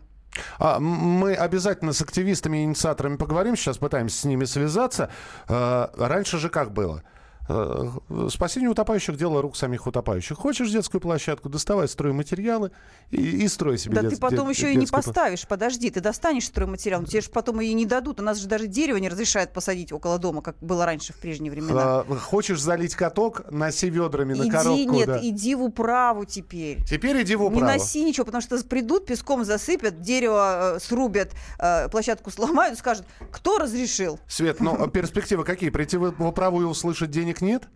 А, 0.58 0.80
мы 0.80 1.36
обязательно 1.36 1.92
с 1.92 2.02
активистами 2.02 2.60
и 2.60 2.64
инициаторами 2.64 3.18
поговорим, 3.18 3.58
сейчас 3.58 3.78
пытаемся 3.78 4.22
с 4.22 4.24
ними 4.24 4.46
связаться. 4.46 5.10
А, 5.50 5.92
раньше 5.98 6.38
же 6.38 6.48
как 6.48 6.72
было? 6.72 7.04
Э, 7.52 7.90
спасение 8.30 8.70
утопающих– 8.70 9.18
дело 9.18 9.42
рук 9.42 9.58
самих 9.58 9.88
утопающих. 9.88 10.38
Хочешь 10.38 10.70
детскую 10.70 11.02
площадку, 11.02 11.50
доставай 11.50 11.88
стройматериалы 11.88 12.70
и, 13.10 13.18
и 13.18 13.48
строй 13.48 13.80
себе 13.80 13.96
Да 13.96 14.02
дет, 14.04 14.12
ты 14.12 14.18
потом 14.18 14.48
дет, 14.48 14.58
еще 14.58 14.72
и 14.72 14.76
не 14.76 14.86
поставишь, 14.86 15.48
подожди, 15.48 15.90
ты 15.90 16.00
достанешь 16.00 16.46
стройматериал, 16.46 17.04
тебе 17.06 17.22
же 17.22 17.30
потом 17.32 17.60
ее 17.60 17.74
не 17.74 17.88
дадут. 17.88 18.20
У 18.20 18.24
нас 18.24 18.38
же 18.38 18.48
даже 18.48 18.68
дерево 18.68 18.98
не 18.98 19.10
разрешают 19.10 19.52
посадить 19.52 19.92
около 19.92 20.20
дома, 20.20 20.44
как 20.44 20.58
было 20.62 20.86
раньше 20.86 21.12
в 21.14 21.16
прежние 21.18 21.52
времена. 21.52 22.02
А, 22.02 22.16
хочешь 22.18 22.62
залить 22.62 22.94
каток, 22.94 23.50
носи 23.50 23.90
ведрами 23.90 24.36
на 24.36 24.44
иди, 24.44 24.52
коробку. 24.52 24.94
Нет, 24.94 25.08
да. 25.08 25.20
иди 25.20 25.56
в 25.56 25.64
управу 25.64 26.26
теперь. 26.26 26.84
Теперь 26.84 27.20
иди 27.24 27.36
в 27.36 27.44
управу. 27.44 27.66
Не 27.66 27.72
носи 27.80 28.04
ничего, 28.04 28.26
потому 28.26 28.44
что 28.44 28.64
придут, 28.64 29.08
песком 29.08 29.44
засыпят, 29.44 30.02
дерево 30.02 30.76
э, 30.76 30.80
срубят, 30.80 31.32
э, 31.58 31.90
площадку 31.90 32.30
сломают, 32.30 32.78
скажут, 32.78 33.06
кто 33.32 33.58
разрешил? 33.58 34.20
Свет, 34.28 34.60
но 34.60 34.86
перспективы 34.86 35.44
какие? 35.44 35.72
Прийти 35.72 35.98
в 35.98 36.14
управу 36.24 36.62
и 36.62 36.66
услышать 36.66 37.10
денег 37.10 37.39
нет? 37.42 37.68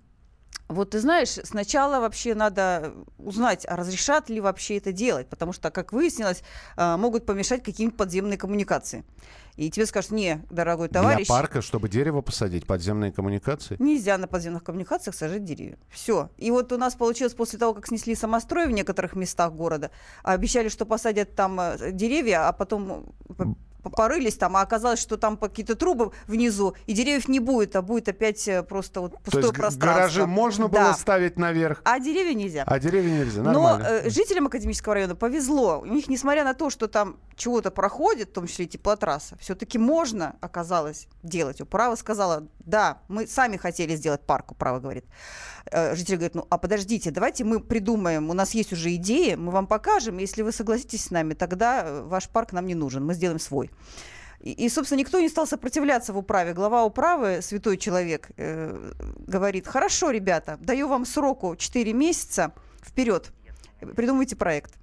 Вот 0.70 0.92
ты 0.92 1.00
знаешь, 1.00 1.30
сначала 1.44 2.00
вообще 2.00 2.36
надо 2.36 2.94
узнать, 3.18 3.66
а 3.68 3.76
разрешат 3.76 4.30
ли 4.30 4.40
вообще 4.40 4.78
это 4.78 4.92
делать, 4.92 5.28
потому 5.28 5.54
что, 5.54 5.72
как 5.72 5.92
выяснилось, 5.92 6.42
а, 6.78 6.98
могут 6.98 7.26
помешать 7.26 7.64
какие-нибудь 7.64 7.98
подземные 7.98 8.38
коммуникации. 8.38 9.04
И 9.56 9.70
тебе 9.70 9.86
скажут, 9.86 10.12
не, 10.12 10.44
дорогой 10.50 10.88
товарищ... 10.90 11.28
Для 11.28 11.36
парка, 11.36 11.62
чтобы 11.62 11.90
дерево 11.90 12.22
посадить, 12.22 12.66
подземные 12.66 13.12
коммуникации? 13.12 13.76
Нельзя 13.78 14.18
на 14.18 14.28
подземных 14.28 14.64
коммуникациях 14.64 15.16
сажать 15.16 15.44
деревья. 15.44 15.78
Все. 15.90 16.32
И 16.38 16.50
вот 16.50 16.72
у 16.72 16.78
нас 16.78 16.96
получилось 16.96 17.34
после 17.34 17.60
того, 17.60 17.76
как 17.76 17.86
снесли 17.86 18.16
самострой 18.16 18.66
в 18.68 18.72
некоторых 18.72 19.16
местах 19.16 19.54
города, 19.54 19.92
обещали, 20.24 20.70
что 20.70 20.86
посадят 20.86 21.36
там 21.36 21.60
э, 21.60 21.92
деревья, 21.92 22.48
а 22.48 22.54
потом 22.54 23.14
порылись 23.90 24.36
там, 24.38 24.56
а 24.58 24.62
оказалось, 24.62 25.00
что 25.00 25.18
там 25.18 25.38
какие-то 25.38 25.76
трубы 25.76 26.12
внизу, 26.28 26.76
и 26.88 26.94
деревьев 26.94 27.28
не 27.28 27.40
будет, 27.40 27.76
а 27.76 27.82
будет 27.82 28.08
опять 28.10 28.48
э, 28.48 28.64
просто 28.64 29.02
вот 29.02 29.18
пустое 29.20 29.42
То 29.44 29.48
есть 29.50 29.56
пространство. 29.56 29.86
гаражи 30.00 30.26
можно 30.28 30.68
было 30.68 30.82
Да. 30.84 30.94
ставить 30.94 31.38
наверх, 31.38 31.82
А 31.86 32.00
деревья 32.00 32.34
нельзя. 32.34 32.64
а 32.66 32.80
деревья 32.80 33.20
нельзя. 33.20 33.42
Но 33.42 33.52
Нормально. 33.52 33.84
э, 33.88 34.10
жителям 34.10 34.48
Академического 34.48 34.96
района 34.96 35.16
повезло. 35.16 35.80
У 35.82 35.86
них, 35.86 36.08
несмотря 36.08 36.44
на 36.44 36.54
то, 36.54 36.70
что 36.70 36.88
там 36.88 37.18
чего-то 37.36 37.72
проходит, 37.72 38.30
в 38.30 38.34
том 38.34 38.48
числе 38.48 38.66
и 38.66 38.68
теплотрасса, 38.68 39.38
все-таки 39.40 39.78
можно, 39.78 40.36
оказалось, 40.42 41.08
делать. 41.24 41.62
Управа 41.62 41.96
сказала, 41.96 42.48
да, 42.60 43.00
мы 43.08 43.28
сами 43.28 43.58
хотели 43.58 43.96
сделать 43.96 44.22
парк, 44.22 44.52
Управа 44.52 44.80
говорит. 44.80 45.06
Э, 45.72 45.96
Житель 45.96 46.16
говорит, 46.16 46.36
ну, 46.36 46.46
а 46.50 46.58
подождите, 46.58 47.12
давайте 47.12 47.44
мы 47.44 47.60
придумаем, 47.60 48.30
у 48.30 48.34
нас 48.34 48.54
есть 48.54 48.74
уже 48.74 48.94
идеи, 48.96 49.36
мы 49.36 49.52
вам 49.52 49.68
покажем, 49.68 50.18
если 50.18 50.42
вы 50.42 50.52
согласитесь 50.52 51.06
с 51.06 51.12
нами, 51.12 51.34
тогда 51.34 51.84
э, 51.86 52.02
ваш 52.04 52.30
парк 52.30 52.52
нам 52.54 52.66
не 52.68 52.76
нужен, 52.76 53.06
мы 53.06 53.14
сделаем 53.14 53.40
свой. 53.40 53.72
И, 54.40 54.52
и, 54.52 54.70
собственно, 54.70 55.00
никто 55.00 55.20
не 55.20 55.30
стал 55.30 55.48
сопротивляться 55.48 56.12
в 56.12 56.18
управе. 56.18 56.54
Глава 56.54 56.84
управы, 56.84 57.42
святой 57.42 57.78
человек, 57.78 58.30
э, 58.38 58.92
говорит, 59.26 59.68
хорошо, 59.68 60.12
ребята, 60.12 60.58
даю 60.60 60.88
вам 60.90 61.06
сроку 61.06 61.56
4 61.56 61.94
месяца 61.94 62.54
вперед, 62.86 63.32
придумайте 63.96 64.36
проект. 64.36 64.74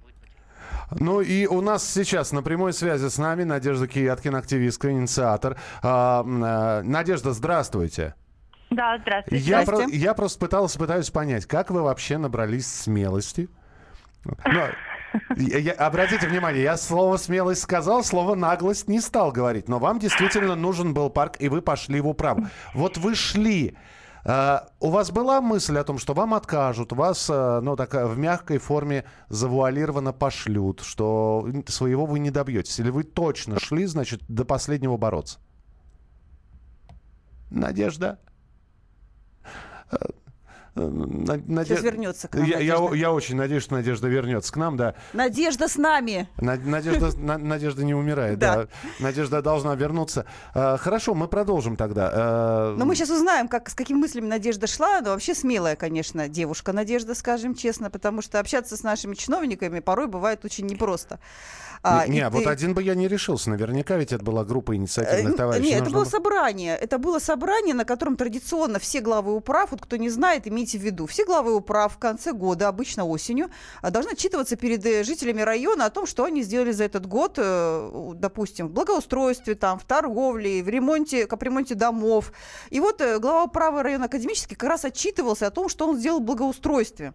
Ну 0.99 1.21
и 1.21 1.45
у 1.45 1.61
нас 1.61 1.87
сейчас 1.87 2.31
на 2.31 2.41
прямой 2.41 2.73
связи 2.73 3.07
с 3.07 3.17
нами 3.17 3.43
Надежда 3.43 3.87
Кияткина, 3.87 4.39
активистка, 4.39 4.91
инициатор. 4.91 5.57
А, 5.81 6.25
а, 6.25 6.81
Надежда, 6.83 7.31
здравствуйте. 7.33 8.15
Да, 8.71 8.97
здравствуйте. 8.97 9.43
Я, 9.45 9.63
про- 9.63 9.89
я 9.89 10.13
просто 10.13 10.39
пытался, 10.39 10.79
пытаюсь 10.79 11.09
понять, 11.09 11.45
как 11.45 11.71
вы 11.71 11.81
вообще 11.81 12.17
набрались 12.17 12.67
смелости? 12.67 13.49
Ну, 14.23 14.67
я- 15.35 15.57
я- 15.57 15.73
обратите 15.73 16.27
внимание, 16.27 16.63
я 16.63 16.77
слово 16.77 17.17
смелость 17.17 17.61
сказал, 17.61 18.03
слово 18.03 18.35
наглость 18.35 18.87
не 18.87 19.01
стал 19.01 19.31
говорить, 19.31 19.67
но 19.67 19.79
вам 19.79 19.99
действительно 19.99 20.55
нужен 20.55 20.93
был 20.93 21.09
парк, 21.09 21.35
и 21.39 21.49
вы 21.49 21.61
пошли 21.61 22.01
в 22.01 22.07
управу. 22.07 22.47
Вот 22.73 22.97
вы 22.97 23.15
шли. 23.15 23.77
а, 24.23 24.67
у 24.79 24.91
вас 24.91 25.09
была 25.09 25.41
мысль 25.41 25.77
о 25.79 25.83
том, 25.83 25.97
что 25.97 26.13
вам 26.13 26.35
откажут, 26.35 26.91
вас, 26.91 27.27
а, 27.31 27.59
ну, 27.59 27.75
так, 27.75 27.95
а, 27.95 28.05
в 28.05 28.19
мягкой 28.19 28.59
форме 28.59 29.03
завуалированно 29.29 30.13
пошлют, 30.13 30.81
что 30.81 31.47
своего 31.67 32.05
вы 32.05 32.19
не 32.19 32.29
добьетесь? 32.29 32.79
Или 32.79 32.91
вы 32.91 33.03
точно 33.03 33.59
шли, 33.59 33.85
значит, 33.85 34.21
до 34.27 34.45
последнего 34.45 34.95
бороться? 34.97 35.39
Надежда? 37.49 38.19
Э, 40.73 40.87
На- 40.87 41.33
Наде- 41.35 41.65
Сейчас 41.75 41.83
вернется 41.83 42.27
к 42.29 42.35
нам 42.35 42.45
я, 42.45 42.59
я, 42.59 42.75
Надежда. 42.75 42.95
я 42.95 43.11
очень 43.11 43.35
надеюсь, 43.35 43.63
что 43.63 43.73
Надежда 43.75 44.07
вернется 44.07 44.53
к 44.53 44.55
нам, 44.55 44.77
да. 44.77 44.95
Надежда 45.11 45.67
с 45.67 45.75
нами. 45.75 46.29
На- 46.37 46.55
Надежда, 46.55 47.09
на- 47.17 47.37
Надежда 47.37 47.83
не 47.83 47.93
умирает, 47.93 48.39
да. 48.39 48.55
Да. 48.55 48.67
Надежда 48.99 49.41
должна 49.41 49.75
вернуться. 49.75 50.25
Э, 50.55 50.77
Хорошо, 50.77 51.13
мы 51.13 51.27
продолжим 51.27 51.75
тогда. 51.75 52.11
Э, 52.13 52.75
Но 52.77 52.85
мы 52.85 52.95
сейчас 52.95 53.09
узнаем, 53.09 53.49
как, 53.49 53.69
с 53.69 53.75
какими 53.75 53.97
мыслями 53.97 54.27
Надежда 54.27 54.65
шла. 54.67 55.01
Но 55.01 55.09
вообще 55.09 55.35
смелая, 55.35 55.75
конечно, 55.75 56.29
девушка 56.29 56.71
Надежда, 56.71 57.15
скажем 57.15 57.53
честно, 57.53 57.89
потому 57.89 58.21
что 58.21 58.39
общаться 58.39 58.77
с 58.77 58.83
нашими 58.83 59.15
чиновниками 59.15 59.81
порой 59.81 60.07
бывает 60.07 60.45
очень 60.45 60.65
непросто. 60.67 61.19
А, 61.83 62.05
Не, 62.07 62.29
вот 62.29 62.43
ты- 62.43 62.49
один 62.49 62.73
бы 62.75 62.83
я 62.83 62.93
не 62.93 63.07
решился. 63.07 63.49
Наверняка 63.49 63.97
ведь 63.97 64.11
это 64.11 64.23
была 64.23 64.43
группа 64.45 64.71
Э, 64.71 64.75
инициативных 64.75 65.31
н- 65.31 65.37
товарищей. 65.37 65.69
Нет, 65.71 65.81
это 65.81 65.89
было 65.91 66.03
было- 66.03 66.09
собрание. 66.09 66.75
Это 66.77 66.97
было 66.99 67.19
собрание, 67.19 67.73
на 67.73 67.85
котором 67.85 68.15
традиционно 68.17 68.77
все 68.77 69.01
главы 69.01 69.33
управ, 69.35 69.71
вот 69.71 69.81
кто 69.81 69.95
не 69.97 70.09
знает, 70.09 70.47
имейте 70.47 70.77
в 70.77 70.81
виду, 70.81 71.07
все 71.07 71.25
главы 71.25 71.55
управ 71.55 71.93
в 71.93 71.97
конце 71.97 72.33
года, 72.33 72.67
обычно 72.67 73.05
осенью, 73.05 73.49
а, 73.81 73.89
должны 73.89 74.11
отчитываться 74.11 74.55
перед 74.57 74.85
э, 74.85 75.03
жителями 75.03 75.41
района 75.41 75.85
о 75.85 75.89
том, 75.89 76.05
что 76.05 76.23
они 76.25 76.43
сделали 76.43 76.71
за 76.71 76.83
этот 76.83 77.07
год, 77.07 77.35
э, 77.37 78.11
допустим, 78.15 78.67
в 78.67 78.71
благоустройстве, 78.71 79.55
там, 79.55 79.79
в 79.79 79.83
торговле, 79.85 80.61
в 80.61 80.69
ремонте, 80.69 81.25
капремонте 81.25 81.73
домов. 81.73 82.31
И 82.69 82.79
вот 82.79 83.01
э, 83.01 83.17
глава 83.17 83.45
управы 83.45 83.81
района 83.81 84.05
академический 84.05 84.55
как 84.55 84.69
раз 84.69 84.85
отчитывался 84.85 85.47
о 85.47 85.51
том, 85.51 85.67
что 85.67 85.87
он 85.87 85.97
сделал 85.97 86.19
в 86.19 86.23
благоустройстве. 86.23 87.13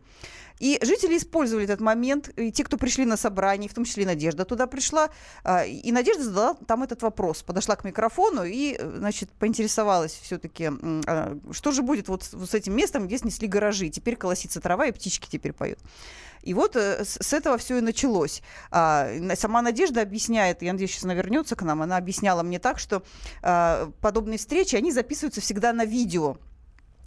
И 0.58 0.78
жители 0.82 1.16
использовали 1.16 1.64
этот 1.64 1.80
момент, 1.80 2.30
и 2.36 2.50
те, 2.50 2.64
кто 2.64 2.76
пришли 2.78 3.04
на 3.04 3.16
собрание, 3.16 3.68
в 3.68 3.74
том 3.74 3.84
числе 3.84 4.04
и 4.04 4.06
Надежда 4.06 4.44
туда 4.44 4.66
пришла, 4.66 5.10
а, 5.44 5.64
и 5.64 5.92
Надежда 5.92 6.24
задала 6.24 6.54
там 6.66 6.82
этот 6.82 7.02
вопрос, 7.02 7.42
подошла 7.42 7.76
к 7.76 7.84
микрофону 7.84 8.44
и, 8.44 8.78
значит, 8.80 9.30
поинтересовалась 9.32 10.18
все-таки, 10.22 10.70
что 11.52 11.72
же 11.72 11.82
будет 11.82 12.08
вот 12.08 12.22
с, 12.22 12.54
этим 12.54 12.74
местом, 12.74 13.06
где 13.06 13.18
снесли 13.18 13.48
гаражи, 13.48 13.88
теперь 13.88 14.16
колосится 14.16 14.60
трава 14.60 14.86
и 14.86 14.92
птички 14.92 15.28
теперь 15.30 15.52
поют. 15.52 15.78
И 16.42 16.54
вот 16.54 16.76
э, 16.76 17.04
с 17.04 17.32
этого 17.32 17.58
все 17.58 17.78
и 17.78 17.80
началось. 17.80 18.40
А, 18.70 19.08
Сама 19.34 19.62
Надежда 19.62 20.02
объясняет, 20.02 20.62
я 20.62 20.72
надеюсь, 20.72 20.92
сейчас 20.92 21.04
она 21.04 21.14
вернется 21.14 21.56
к 21.56 21.62
нам, 21.62 21.82
она 21.82 21.96
объясняла 21.96 22.44
мне 22.44 22.60
так, 22.60 22.78
что 22.78 23.02
а, 23.42 23.90
подобные 24.00 24.38
встречи, 24.38 24.76
они 24.76 24.92
записываются 24.92 25.40
всегда 25.40 25.72
на 25.72 25.84
видео. 25.84 26.36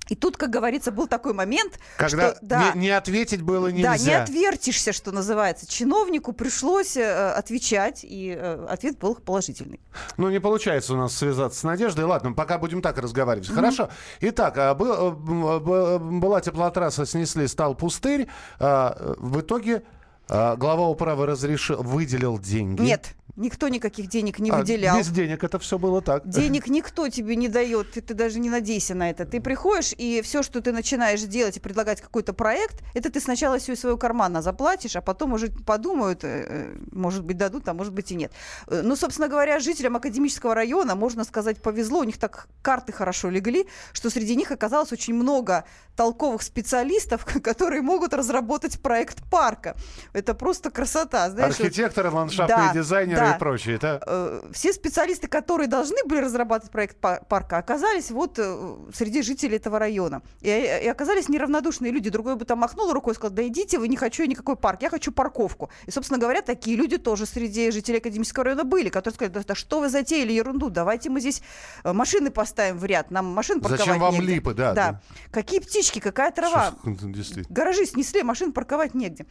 И 0.10 0.15
тут, 0.15 0.38
как 0.38 0.50
говорится, 0.50 0.91
был 0.91 1.08
такой 1.08 1.34
момент, 1.34 1.80
Когда 1.98 2.32
что, 2.32 2.39
да, 2.41 2.74
не, 2.74 2.82
не 2.82 2.89
ответить 2.89 3.41
было 3.41 3.67
нельзя. 3.67 3.89
да, 3.89 3.98
не 3.98 4.13
отвертишься, 4.13 4.91
что 4.91 5.12
называется. 5.12 5.67
Чиновнику 5.67 6.34
пришлось 6.34 6.98
э, 6.98 7.32
отвечать, 7.32 8.02
и 8.04 8.36
э, 8.38 8.65
ответ 8.69 8.98
был 8.98 9.15
положительный. 9.15 9.80
Ну, 10.17 10.30
не 10.30 10.39
получается 10.39 10.93
у 10.93 10.98
нас 10.98 11.15
связаться 11.15 11.60
с 11.60 11.63
Надеждой. 11.63 12.06
Ладно, 12.06 12.34
пока 12.34 12.58
будем 12.58 12.82
так 12.82 12.98
разговаривать. 12.98 13.50
Хорошо. 13.50 13.89
Итак, 14.22 14.58
а, 14.58 14.74
был- 14.74 14.93
э, 14.93 15.12
б- 15.12 15.60
б- 15.60 16.19
была 16.19 16.41
теплотрасса, 16.41 17.06
снесли, 17.06 17.48
стал 17.48 17.76
пустырь. 17.76 18.28
А, 18.60 19.15
В 19.19 19.41
итоге 19.41 19.84
а, 20.28 20.56
глава 20.56 20.88
управы 20.88 21.26
разрешил, 21.26 21.82
выделил 21.84 22.38
деньги. 22.39 22.82
Нет, 22.82 23.15
никто 23.39 23.67
никаких 23.69 24.08
денег 24.08 24.39
не 24.39 24.52
А, 24.52 24.58
выделял. 24.58 24.97
Без 24.97 25.08
денег 25.10 25.43
это 25.43 25.58
все 25.60 25.78
было 25.78 26.02
так. 26.02 26.28
Денег 26.28 26.67
никто 26.67 27.08
тебе 27.10 27.36
не 27.36 27.47
дает, 27.47 27.91
ты, 27.93 28.02
ты 28.02 28.13
даже 28.13 28.39
не 28.39 28.49
надейся 28.49 28.93
на 28.95 29.10
это. 29.10 29.25
Ты 29.25 29.39
приходишь, 29.41 29.93
и 29.97 30.21
все, 30.21 30.43
что 30.43 30.62
ты 30.62 30.71
начинаешь 30.71 31.21
делать 31.21 31.58
и 31.58 31.60
предлагать 31.60 32.02
какой-то 32.02 32.34
проект, 32.34 32.82
это 32.93 33.10
ты 33.10 33.19
сначала 33.19 33.58
все 33.58 33.73
из 33.73 33.80
своего 33.80 33.97
кармана 33.97 34.41
заплатишь, 34.41 34.95
а 34.95 35.02
потом 35.02 35.34
уже 35.34 35.47
подумают, 35.49 36.23
э, 36.23 36.45
э, 36.47 36.78
может 36.91 37.23
быть, 37.23 37.38
дадут, 37.38 37.67
а 37.69 37.73
может 37.73 37.93
быть 37.93 38.12
и 38.12 38.15
нет. 38.15 38.32
Э, 38.67 38.82
Ну, 38.84 38.95
собственно 38.95 39.28
говоря, 39.30 39.60
жителям 39.60 39.95
академического 39.95 40.54
района, 40.54 40.95
можно 40.95 41.23
сказать, 41.23 41.62
повезло, 41.62 41.99
у 41.99 42.04
них 42.04 42.17
так 42.17 42.47
карты 42.62 42.91
хорошо 42.91 43.30
легли, 43.30 43.67
что 43.93 44.10
среди 44.10 44.36
них 44.36 44.52
оказалось 44.52 44.91
очень 44.91 45.13
много 45.13 45.63
толковых 45.95 46.41
специалистов, 46.41 47.25
которые 47.43 47.82
могут 47.82 48.13
разработать 48.13 48.82
проект 48.82 49.23
парка. 49.30 49.75
Это 50.13 50.34
просто 50.34 50.69
красота. 50.71 51.30
Знаешь, 51.30 51.58
вот- 51.58 51.65
Архитекторы, 51.65 52.10
ландшафтные 52.12 52.67
Да, 52.67 52.73
дизайнеры 52.73 53.19
да. 53.19 53.29
И 53.36 53.39
прочее. 53.39 53.76
Это... 53.76 54.02
э, 54.06 54.42
все 54.54 54.74
специалисты, 54.74 55.28
которые 55.28 55.68
должны 55.68 55.98
были 56.06 56.20
разрабатывать 56.20 56.72
проект 56.72 56.98
па- 56.98 57.20
парка, 57.28 57.58
оказались 57.58 58.12
вот 58.12 58.38
э, 58.38 58.76
среди 58.94 59.22
жителей 59.22 59.58
этого 59.58 59.80
района. 59.80 60.22
И, 60.42 60.50
и 60.50 60.88
оказались 60.88 61.30
неравнодушные 61.30 61.92
люди. 61.92 62.10
Другой 62.10 62.36
бы 62.36 62.46
там 62.46 62.60
махнул 62.60 62.92
рукой 62.94 63.13
и 63.13 63.15
сказал, 63.15 63.36
да 63.36 63.48
идите 63.48 63.78
вы, 63.80 63.88
не 63.88 63.98
хочу 63.98 64.24
я 64.24 64.28
никакой 64.28 64.56
парк, 64.56 64.82
я 64.82 64.89
хочу 64.89 65.12
парковку. 65.12 65.70
И, 65.86 65.92
собственно 65.92 66.20
говоря, 66.20 66.42
такие 66.42 66.76
люди 66.78 66.98
тоже 66.98 67.26
среди 67.26 67.72
жителей 67.72 67.98
Академического 68.00 68.46
района 68.46 68.63
были, 68.63 68.89
которые 68.89 69.15
сказали, 69.15 69.34
да, 69.34 69.42
да 69.48 69.56
что 69.56 69.80
вы 69.80 69.89
затеяли 69.89 70.32
ерунду, 70.34 70.70
давайте 70.70 71.10
мы 71.10 71.20
здесь 71.20 71.42
э, 71.84 71.94
машины 71.94 72.32
поставим 72.32 72.78
в 72.78 72.86
ряд, 72.86 73.12
нам 73.12 73.26
машин 73.26 73.60
парковать 73.62 73.80
Зачем 73.80 74.00
вам 74.00 74.13
негде». 74.13 74.34
липы, 74.34 74.54
да, 74.54 74.74
Да. 74.74 74.92
да. 74.92 75.02
Какие 75.32 75.60
птички, 75.60 76.00
какая 76.00 76.32
трава. 76.32 76.74
Действительно. 76.84 77.46
Гаражи 77.50 77.86
снесли, 77.86 78.24
машин 78.24 78.52
парковать 78.52 78.94
негде. 78.94 79.26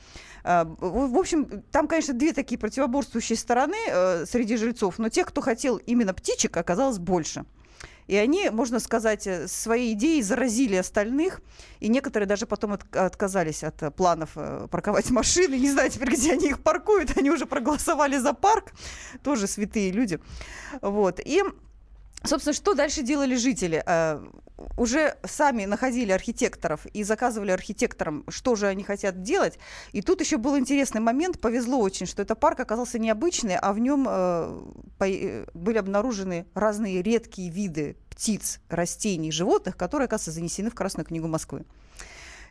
В 0.45 1.19
общем, 1.19 1.63
там, 1.71 1.89
конечно, 1.89 2.15
две 2.15 2.33
такие 2.33 2.59
противоборствующие 2.59 3.37
стороны 3.37 3.77
э, 3.93 4.27
среди 4.27 4.57
жильцов, 4.57 4.99
но 4.99 5.09
тех, 5.09 5.27
кто 5.27 5.41
хотел 5.41 5.77
именно 5.77 6.15
птичек, 6.15 6.57
оказалось 6.57 6.99
больше. 6.99 7.45
И 8.07 8.17
они, 8.17 8.49
можно 8.49 8.81
сказать, 8.81 9.27
э, 9.27 9.49
своей 9.49 9.93
идеей 9.93 10.23
заразили 10.23 10.77
остальных, 10.77 11.43
и 11.81 11.89
некоторые 11.89 12.27
даже 12.27 12.47
потом 12.47 12.73
от- 12.73 12.97
отказались 12.97 13.63
от 13.63 13.83
э, 13.83 13.91
планов 13.91 14.31
парковать 14.71 15.11
машины. 15.11 15.57
Не 15.57 15.71
знаю 15.71 15.91
теперь, 15.91 16.11
где 16.11 16.33
они 16.33 16.49
их 16.49 16.61
паркуют, 16.61 17.17
они 17.19 17.31
уже 17.31 17.45
проголосовали 17.47 18.17
за 18.19 18.33
парк, 18.33 18.73
тоже 19.23 19.47
святые 19.47 19.93
люди. 19.93 20.19
Вот. 20.81 21.21
И 21.25 21.43
Собственно, 22.25 22.53
что 22.53 22.75
дальше 22.75 23.03
делали 23.03 23.37
жители? 23.37 23.83
Э, 23.87 24.21
Уже 24.77 25.17
сами 25.25 25.67
находили 25.67 26.11
архитекторов 26.13 26.85
и 26.87 27.05
заказывали 27.05 27.53
архитекторам, 27.53 28.25
что 28.29 28.57
же 28.57 28.67
они 28.67 28.83
хотят 28.83 29.23
делать. 29.23 29.59
И 29.93 30.03
тут 30.03 30.21
еще 30.21 30.37
был 30.37 30.59
интересный 30.59 31.01
момент. 31.01 31.41
Повезло 31.41 31.79
очень, 31.79 32.07
что 32.07 32.23
этот 32.23 32.41
парк 32.41 32.59
оказался 32.61 32.99
необычный, 32.99 33.57
а 33.57 33.73
в 33.73 33.79
нем 33.79 34.07
э, 34.09 35.45
были 35.55 35.79
обнаружены 35.79 36.47
разные 36.55 37.03
редкие 37.03 37.51
виды 37.51 37.97
птиц, 38.11 38.61
растений, 38.69 39.31
животных, 39.31 39.77
которые, 39.77 40.07
оказывается, 40.07 40.33
занесены 40.33 40.71
в 40.71 40.75
Красную 40.75 41.07
книгу 41.07 41.29
Москвы. 41.29 41.65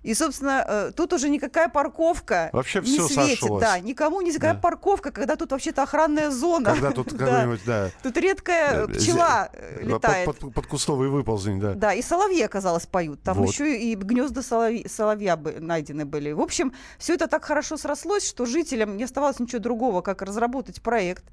И, 0.07 0.13
собственно, 0.13 0.63
э, 0.65 0.91
тут 0.95 1.11
уже 1.11 1.27
никакая 1.27 1.67
парковка 1.67 2.49
Вообще 2.53 2.79
не 2.79 2.85
все 2.85 3.07
светит. 3.09 3.39
сошлось. 3.39 3.61
Да, 3.61 3.77
никому 3.77 4.21
никакая 4.21 4.53
Да. 4.53 4.59
парковка, 4.61 5.11
когда 5.11 5.35
тут 5.35 5.51
вообще-то 5.51 5.83
охранная 5.83 6.31
зона. 6.31 6.71
Когда 6.71 6.91
тут 6.91 7.09
какой-нибудь, 7.17 7.59
да. 7.65 7.89
Тут 8.01 8.15
редкая 8.15 8.85
э, 8.85 8.87
пчела 8.87 9.49
э, 9.51 9.83
летает. 9.83 10.29
Под, 10.53 10.65
кустовый 10.65 11.09
выползень, 11.09 11.59
да. 11.59 11.73
Да, 11.73 11.93
и 11.93 12.01
соловьи, 12.01 12.41
оказалось, 12.41 12.85
поют. 12.85 13.21
Там 13.21 13.43
еще 13.43 13.77
и 13.77 13.95
гнезда 13.95 14.41
соловья 14.41 15.35
найдены 15.35 16.05
были. 16.05 16.31
В 16.31 16.39
общем, 16.39 16.71
все 16.97 17.15
это 17.15 17.27
так 17.27 17.43
хорошо 17.43 17.75
срослось, 17.75 18.25
что 18.25 18.45
жителям 18.45 18.95
не 18.95 19.03
оставалось 19.03 19.39
ничего 19.39 19.59
другого, 19.59 19.99
как 19.99 20.21
разработать 20.21 20.81
проект 20.81 21.25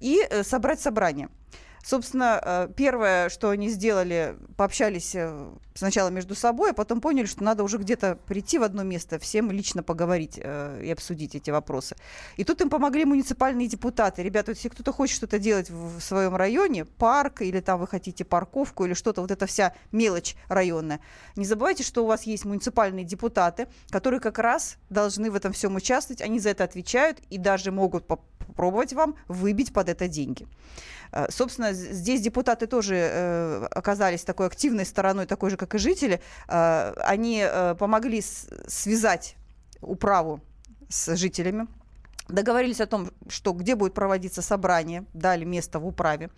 и 0.00 0.28
собрать 0.42 0.80
собрание. 0.80 1.28
Собственно, 1.84 2.40
э, 2.42 2.68
первое, 2.76 3.28
что 3.28 3.50
они 3.50 3.68
сделали, 3.68 4.36
пообщались 4.56 5.14
э, 5.14 5.48
сначала 5.74 6.08
между 6.08 6.34
собой, 6.34 6.70
а 6.70 6.74
потом 6.74 7.00
поняли, 7.00 7.26
что 7.26 7.42
надо 7.44 7.62
уже 7.62 7.78
где-то 7.78 8.18
прийти 8.26 8.58
в 8.58 8.62
одно 8.62 8.82
место, 8.82 9.18
всем 9.18 9.50
лично 9.50 9.82
поговорить 9.82 10.38
э, 10.42 10.82
и 10.84 10.90
обсудить 10.90 11.34
эти 11.34 11.50
вопросы. 11.50 11.96
И 12.36 12.44
тут 12.44 12.60
им 12.60 12.70
помогли 12.70 13.04
муниципальные 13.04 13.68
депутаты. 13.68 14.22
Ребята, 14.22 14.52
если 14.52 14.68
кто-то 14.68 14.92
хочет 14.92 15.16
что-то 15.16 15.38
делать 15.38 15.70
в, 15.70 16.00
своем 16.00 16.36
районе, 16.36 16.84
парк, 16.84 17.42
или 17.42 17.60
там 17.60 17.80
вы 17.80 17.86
хотите 17.86 18.24
парковку, 18.24 18.84
или 18.84 18.94
что-то, 18.94 19.20
вот 19.20 19.30
эта 19.30 19.46
вся 19.46 19.72
мелочь 19.92 20.36
районная, 20.48 21.00
не 21.36 21.44
забывайте, 21.44 21.84
что 21.84 22.04
у 22.04 22.06
вас 22.06 22.24
есть 22.24 22.44
муниципальные 22.44 23.04
депутаты, 23.04 23.68
которые 23.90 24.20
как 24.20 24.38
раз 24.38 24.76
должны 24.90 25.30
в 25.30 25.34
этом 25.34 25.52
всем 25.52 25.76
участвовать, 25.76 26.22
они 26.22 26.40
за 26.40 26.50
это 26.50 26.64
отвечают 26.64 27.18
и 27.30 27.38
даже 27.38 27.70
могут 27.70 28.06
попробовать 28.48 28.92
вам 28.92 29.14
выбить 29.28 29.72
под 29.72 29.88
это 29.88 30.08
деньги. 30.08 30.46
Э, 31.12 31.26
Собственно, 31.30 31.72
здесь 31.72 32.20
депутаты 32.20 32.66
тоже 32.66 32.96
э, 32.96 33.66
оказались 33.70 34.24
такой 34.24 34.46
активной 34.46 34.84
стороной, 34.84 35.26
такой 35.26 35.50
же, 35.50 35.56
как 35.56 35.74
и 35.74 35.78
жители. 35.78 36.20
Э, 36.48 36.94
они 36.98 37.46
помогли 37.78 38.22
связать 38.66 39.36
управу 39.80 40.40
с 40.88 41.16
жителями. 41.16 41.66
Договорились 42.28 42.80
о 42.80 42.86
том, 42.86 43.10
что 43.28 43.52
где 43.52 43.74
будет 43.74 43.94
проводиться 43.94 44.42
собрание, 44.42 45.06
дали 45.14 45.44
место 45.44 45.78
в 45.78 45.86
управе. 45.86 46.28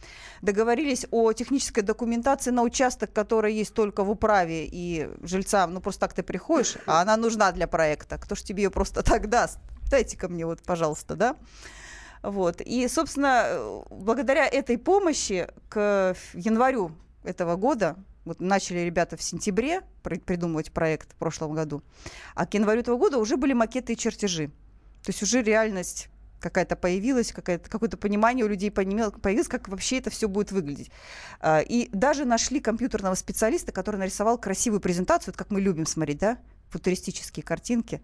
Договорились 0.40 1.06
о 1.10 1.32
технической 1.32 1.82
документации 1.82 2.52
на 2.52 2.62
участок, 2.62 3.12
который 3.12 3.54
есть 3.54 3.74
только 3.74 4.04
в 4.04 4.10
управе, 4.10 4.68
и 4.70 5.08
жильцам, 5.22 5.74
ну 5.74 5.80
просто 5.80 6.00
так 6.02 6.12
ты 6.12 6.22
приходишь, 6.22 6.76
а 6.86 7.00
она 7.00 7.16
нужна 7.16 7.50
для 7.50 7.66
проекта. 7.66 8.18
Кто 8.18 8.36
ж 8.36 8.42
тебе 8.42 8.64
ее 8.64 8.70
просто 8.70 9.02
так 9.02 9.28
даст? 9.28 9.58
Дайте-ка 9.90 10.28
мне 10.28 10.46
вот, 10.46 10.62
пожалуйста, 10.62 11.16
да? 11.16 11.36
Вот. 12.22 12.60
И, 12.60 12.86
собственно, 12.88 13.44
э, 13.46 13.82
благодаря 13.90 14.46
этой 14.46 14.78
помощи 14.78 15.48
к 15.68 16.14
январю 16.34 16.92
этого 17.24 17.56
года, 17.56 17.96
вот 18.24 18.40
начали 18.40 18.80
ребята 18.80 19.16
в 19.16 19.22
сентябре 19.22 19.82
при- 20.02 20.18
придумывать 20.18 20.72
проект 20.72 21.12
в 21.12 21.16
прошлом 21.16 21.54
году, 21.54 21.82
а 22.34 22.46
к 22.46 22.54
январю 22.54 22.80
этого 22.80 22.98
года 22.98 23.18
уже 23.18 23.36
были 23.36 23.54
макеты 23.54 23.94
и 23.94 23.96
чертежи. 23.96 24.48
То 25.02 25.10
есть 25.10 25.22
уже 25.22 25.42
реальность 25.42 26.08
какая-то 26.40 26.76
появилась, 26.76 27.32
какая-то, 27.32 27.68
какое-то 27.68 27.96
понимание 27.96 28.44
у 28.44 28.48
людей 28.48 28.70
появилось, 28.70 29.48
как 29.48 29.68
вообще 29.68 29.98
это 29.98 30.10
все 30.10 30.28
будет 30.28 30.52
выглядеть. 30.52 30.90
А, 31.40 31.60
И 31.60 31.88
даже 31.92 32.24
нашли 32.24 32.60
компьютерного 32.60 33.14
специалиста, 33.14 33.72
который 33.72 33.96
нарисовал 33.96 34.38
красивую 34.38 34.80
презентацию, 34.80 35.32
вот 35.32 35.36
как 35.36 35.50
мы 35.50 35.60
любим 35.60 35.86
смотреть, 35.86 36.18
да, 36.18 36.38
футуристические 36.70 37.44
картинки. 37.44 38.02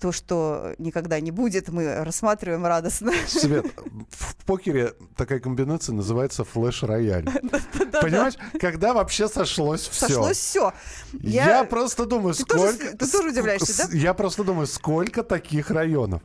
То, 0.00 0.12
что 0.12 0.74
никогда 0.78 1.18
не 1.20 1.30
будет, 1.30 1.68
мы 1.68 2.04
рассматриваем 2.04 2.64
радостно. 2.64 3.12
Свет, 3.26 3.66
в 4.10 4.44
покере 4.44 4.94
такая 5.16 5.40
комбинация 5.40 5.94
называется 5.94 6.44
флеш-рояль. 6.44 7.24
Понимаешь, 8.00 8.34
когда 8.60 8.94
вообще 8.94 9.28
сошлось 9.28 9.88
все? 9.88 10.08
Сошлось 10.08 10.38
все. 10.38 10.72
Я, 11.20 11.64
просто 11.64 12.06
думаю, 12.06 12.34
сколько... 12.34 12.96
ты 12.96 13.10
тоже 13.10 13.30
удивляешься, 13.30 13.88
да? 13.88 13.96
Я 13.96 14.14
просто 14.14 14.44
думаю, 14.44 14.66
сколько 14.66 15.22
таких 15.22 15.70
районов. 15.70 16.22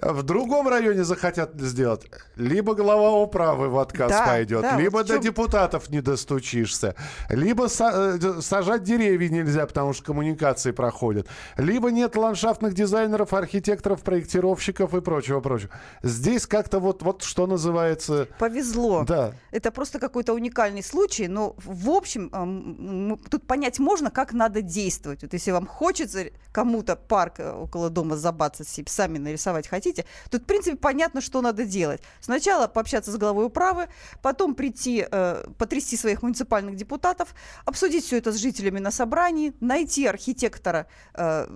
В 0.00 0.22
другом 0.22 0.68
районе 0.68 1.02
захотят 1.04 1.52
сделать. 1.60 2.06
Либо 2.36 2.74
глава 2.74 3.12
управы 3.20 3.68
в 3.68 3.78
отказ 3.78 4.10
Да, 4.10 4.26
пойдет, 4.26 4.62
да, 4.62 4.76
либо 4.76 4.98
вот 4.98 5.06
до 5.06 5.14
чём- 5.14 5.22
депутатов 5.22 5.90
не 5.90 6.00
достучишься, 6.00 6.94
либо 7.28 7.64
са- 7.64 8.18
э, 8.38 8.40
сажать 8.42 8.84
деревья 8.84 9.28
нельзя, 9.28 9.66
потому 9.66 9.92
что 9.92 10.04
коммуникации 10.04 10.70
проходят, 10.70 11.26
либо 11.56 11.90
нет 11.90 12.16
ландшафтных 12.16 12.74
дизайнеров, 12.74 13.32
архитекторов, 13.32 14.02
проектировщиков 14.02 14.94
и 14.94 15.00
прочего-прочего. 15.00 15.70
Здесь 16.02 16.46
как-то 16.46 16.78
вот, 16.78 17.02
вот 17.02 17.22
что 17.22 17.46
называется... 17.46 18.28
Повезло. 18.38 19.04
Да. 19.04 19.32
Это 19.50 19.70
просто 19.72 19.98
какой-то 19.98 20.32
уникальный 20.34 20.82
случай, 20.82 21.26
но 21.28 21.54
в 21.64 21.90
общем 21.90 22.30
м, 22.32 23.18
тут 23.30 23.46
понять 23.46 23.78
можно, 23.78 24.10
как 24.10 24.32
надо 24.32 24.62
действовать. 24.62 25.22
Вот 25.22 25.32
если 25.32 25.50
вам 25.50 25.66
хочется 25.66 26.26
кому-то 26.52 26.94
парк 26.96 27.34
э, 27.40 27.50
около 27.52 27.90
дома 27.90 28.16
забацать 28.16 28.68
сами 28.88 29.18
нарисовать 29.18 29.66
хотите, 29.68 29.87
тут 30.30 30.42
в 30.42 30.44
принципе 30.44 30.76
понятно, 30.76 31.20
что 31.20 31.40
надо 31.40 31.64
делать. 31.64 32.02
Сначала 32.20 32.66
пообщаться 32.66 33.10
с 33.12 33.16
главой 33.16 33.46
управы, 33.46 33.88
потом 34.22 34.54
прийти, 34.54 35.06
э, 35.10 35.44
потрясти 35.58 35.96
своих 35.96 36.22
муниципальных 36.22 36.76
депутатов, 36.76 37.34
обсудить 37.64 38.04
все 38.04 38.18
это 38.18 38.32
с 38.32 38.36
жителями 38.36 38.78
на 38.78 38.90
собрании, 38.90 39.52
найти 39.60 40.06
архитектора. 40.06 40.86
Э, 41.14 41.46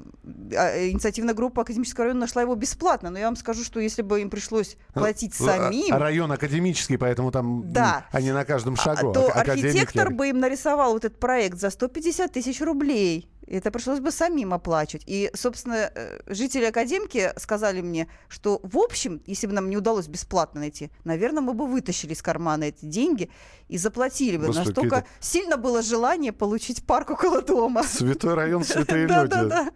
э, 0.52 0.88
инициативная 0.90 1.34
группа 1.34 1.62
Академического 1.62 2.04
района 2.04 2.20
нашла 2.20 2.42
его 2.42 2.54
бесплатно, 2.54 3.10
но 3.10 3.18
я 3.18 3.26
вам 3.26 3.36
скажу, 3.36 3.64
что 3.64 3.80
если 3.80 4.02
бы 4.02 4.20
им 4.20 4.30
пришлось 4.30 4.76
платить 4.94 5.34
А- 5.40 5.44
самим... 5.44 5.92
а 5.92 5.98
Район 5.98 6.32
академический, 6.32 6.98
поэтому 6.98 7.30
там 7.30 7.72
Да. 7.72 8.06
они 8.12 8.32
на 8.32 8.44
каждом 8.44 8.74
А, 8.74 8.76
шагу. 8.76 9.12
то 9.12 9.30
архитектор 9.32 10.10
бы 10.10 10.28
им 10.28 10.40
нарисовал 10.40 10.92
вот 10.92 11.04
этот 11.04 11.18
проект 11.18 11.58
за 11.58 11.70
150 11.70 12.32
тысяч 12.32 12.60
рублей. 12.60 13.28
Это 13.46 13.70
пришлось 13.70 14.00
бы 14.00 14.10
самим 14.10 14.54
оплачивать. 14.54 15.04
И, 15.06 15.30
собственно, 15.34 15.90
э, 15.94 16.20
жители 16.26 16.64
Академки 16.64 17.32
сказали 17.36 17.80
мне, 17.80 18.08
что, 18.28 18.60
в 18.62 18.78
общем, 18.78 19.20
если 19.26 19.46
бы 19.46 19.52
нам 19.52 19.68
не 19.68 19.76
удалось 19.76 20.06
бесплатно 20.06 20.60
найти, 20.60 20.90
наверное, 21.04 21.42
мы 21.42 21.52
бы 21.52 21.66
вытащили 21.66 22.12
из 22.12 22.22
кармана 22.22 22.64
эти 22.64 22.84
деньги 22.84 23.30
и 23.68 23.78
заплатили 23.78 24.36
бы. 24.36 24.46
Господи, 24.46 24.66
Настолько 24.66 25.04
сильно 25.20 25.56
было 25.56 25.82
желание 25.82 26.32
получить 26.32 26.86
парк 26.86 27.10
около 27.10 27.42
дома. 27.42 27.82
Святой 27.82 28.34
район, 28.34 28.64
святые 28.64 29.02
люди. 29.06 29.28
да, 29.28 29.44
да. 29.44 29.70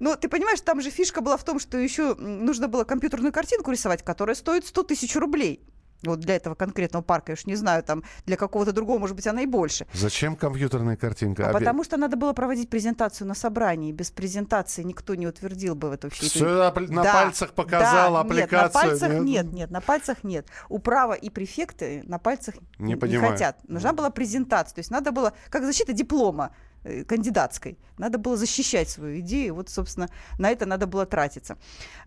Ну, 0.00 0.16
ты 0.16 0.28
понимаешь, 0.28 0.60
там 0.60 0.80
же 0.80 0.90
фишка 0.90 1.20
была 1.20 1.36
в 1.36 1.44
том, 1.44 1.58
что 1.58 1.78
еще 1.78 2.14
нужно 2.14 2.68
было 2.68 2.84
компьютерную 2.84 3.32
картинку 3.32 3.70
рисовать, 3.70 4.02
которая 4.02 4.34
стоит 4.34 4.66
100 4.66 4.82
тысяч 4.84 5.16
рублей. 5.16 5.60
Вот 6.02 6.20
для 6.20 6.36
этого 6.36 6.54
конкретного 6.54 7.02
парка, 7.02 7.32
я 7.32 7.34
уж 7.34 7.46
не 7.46 7.54
знаю, 7.56 7.82
там 7.82 8.02
для 8.26 8.36
какого-то 8.36 8.72
другого, 8.72 8.98
может 8.98 9.16
быть, 9.16 9.26
она 9.26 9.42
и 9.42 9.46
больше. 9.46 9.86
Зачем 9.92 10.36
компьютерная 10.36 10.96
картинка? 10.96 11.44
А 11.46 11.50
Опять- 11.50 11.60
потому 11.60 11.84
что 11.84 11.96
надо 11.96 12.16
было 12.16 12.32
проводить 12.32 12.68
презентацию 12.70 13.26
на 13.26 13.34
собрании. 13.34 13.92
Без 13.92 14.10
презентации 14.10 14.82
никто 14.82 15.14
не 15.14 15.26
утвердил 15.26 15.74
бы 15.74 15.88
всю 15.88 16.06
эту- 16.08 16.10
Всё 16.10 16.46
апли- 16.68 16.90
на 16.92 17.02
пальцах 17.02 17.52
показал 17.52 18.12
да, 18.14 18.20
аппликацию, 18.20 18.60
Нет, 18.60 18.74
на 18.74 18.80
пальцах 18.80 19.12
нет? 19.12 19.22
нет, 19.24 19.52
нет, 19.52 19.70
на 19.70 19.80
пальцах 19.80 20.24
нет. 20.24 20.46
Управа 20.68 21.14
и 21.14 21.30
префекты 21.30 22.02
на 22.06 22.18
пальцах 22.18 22.54
Не 22.78 22.92
н- 22.92 22.98
понимаю. 23.00 23.32
хотят. 23.32 23.58
Нужна 23.68 23.92
была 23.92 24.10
презентация. 24.10 24.74
То 24.74 24.80
есть 24.80 24.90
надо 24.90 25.12
было, 25.12 25.32
как 25.50 25.64
защита 25.64 25.92
диплома 25.92 26.50
э, 26.84 27.02
кандидатской. 27.04 27.78
Надо 27.98 28.18
было 28.18 28.36
защищать 28.36 28.88
свою 28.88 29.18
идею. 29.20 29.54
Вот, 29.54 29.68
собственно, 29.70 30.08
на 30.38 30.50
это 30.50 30.66
надо 30.66 30.86
было 30.86 31.04
тратиться. 31.06 31.56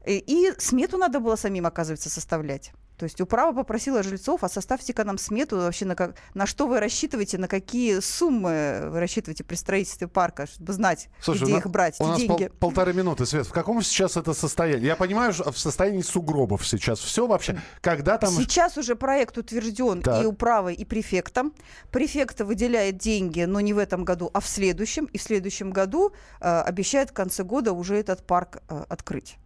И, 0.06 0.18
и 0.26 0.54
смету 0.58 0.98
надо 0.98 1.20
было 1.20 1.36
самим, 1.36 1.66
оказывается, 1.66 2.10
составлять. 2.10 2.72
То 3.00 3.06
есть 3.06 3.22
управа 3.22 3.54
попросила 3.54 4.04
жильцов, 4.04 4.44
а 4.44 4.50
составьте-ка 4.50 5.06
нам 5.06 5.18
смету 5.18 5.56
вообще, 5.56 5.86
на, 5.86 5.96
как, 5.96 6.16
на 6.34 6.46
что 6.46 6.68
вы 6.68 6.82
рассчитываете, 6.82 7.38
на 7.38 7.48
какие 7.48 8.02
суммы 8.02 8.90
вы 8.90 9.00
рассчитываете 9.00 9.46
при 9.46 9.56
строительстве 9.56 10.10
парка, 10.10 10.48
чтобы 10.48 10.74
знать, 10.74 11.08
Слушай, 11.22 11.44
где 11.44 11.54
у 11.54 11.58
их 11.60 11.68
брать, 11.68 11.96
у 12.00 12.04
эти 12.04 12.10
нас 12.10 12.18
деньги. 12.20 12.48
пол- 12.48 12.58
полторы 12.60 12.94
минуты, 12.94 13.26
Свет. 13.26 13.48
В 13.48 13.54
каком 13.54 13.82
сейчас 13.84 14.18
это 14.18 14.34
состоянии? 14.34 14.86
Я 14.86 14.98
понимаю, 14.98 15.32
что 15.32 15.50
в 15.50 15.58
состоянии 15.58 16.02
сугробов 16.02 16.68
сейчас. 16.68 17.00
Все 17.00 17.26
вообще. 17.26 17.62
Когда 17.80 18.18
там... 18.18 18.34
Сейчас 18.34 18.78
уже 18.78 18.98
проект 18.98 19.38
утвержден 19.38 20.02
Так. 20.02 20.22
и 20.22 20.26
управой, 20.26 20.74
и 20.74 20.84
префектом. 20.84 21.54
Префект 21.92 22.42
выделяет 22.42 22.98
деньги, 22.98 23.44
но 23.44 23.62
не 23.62 23.72
в 23.72 23.78
этом 23.78 24.04
году, 24.04 24.30
а 24.34 24.42
в 24.42 24.46
следующем. 24.46 25.06
И 25.06 25.18
в 25.18 25.22
следующем 25.22 25.72
году 25.72 26.12
э, 26.42 26.62
обещает 26.64 27.12
в 27.12 27.14
конце 27.14 27.44
года 27.46 27.72
уже 27.72 27.96
этот 27.96 28.28
парк 28.28 28.62
э, 28.68 28.84
открыть. 28.90 29.38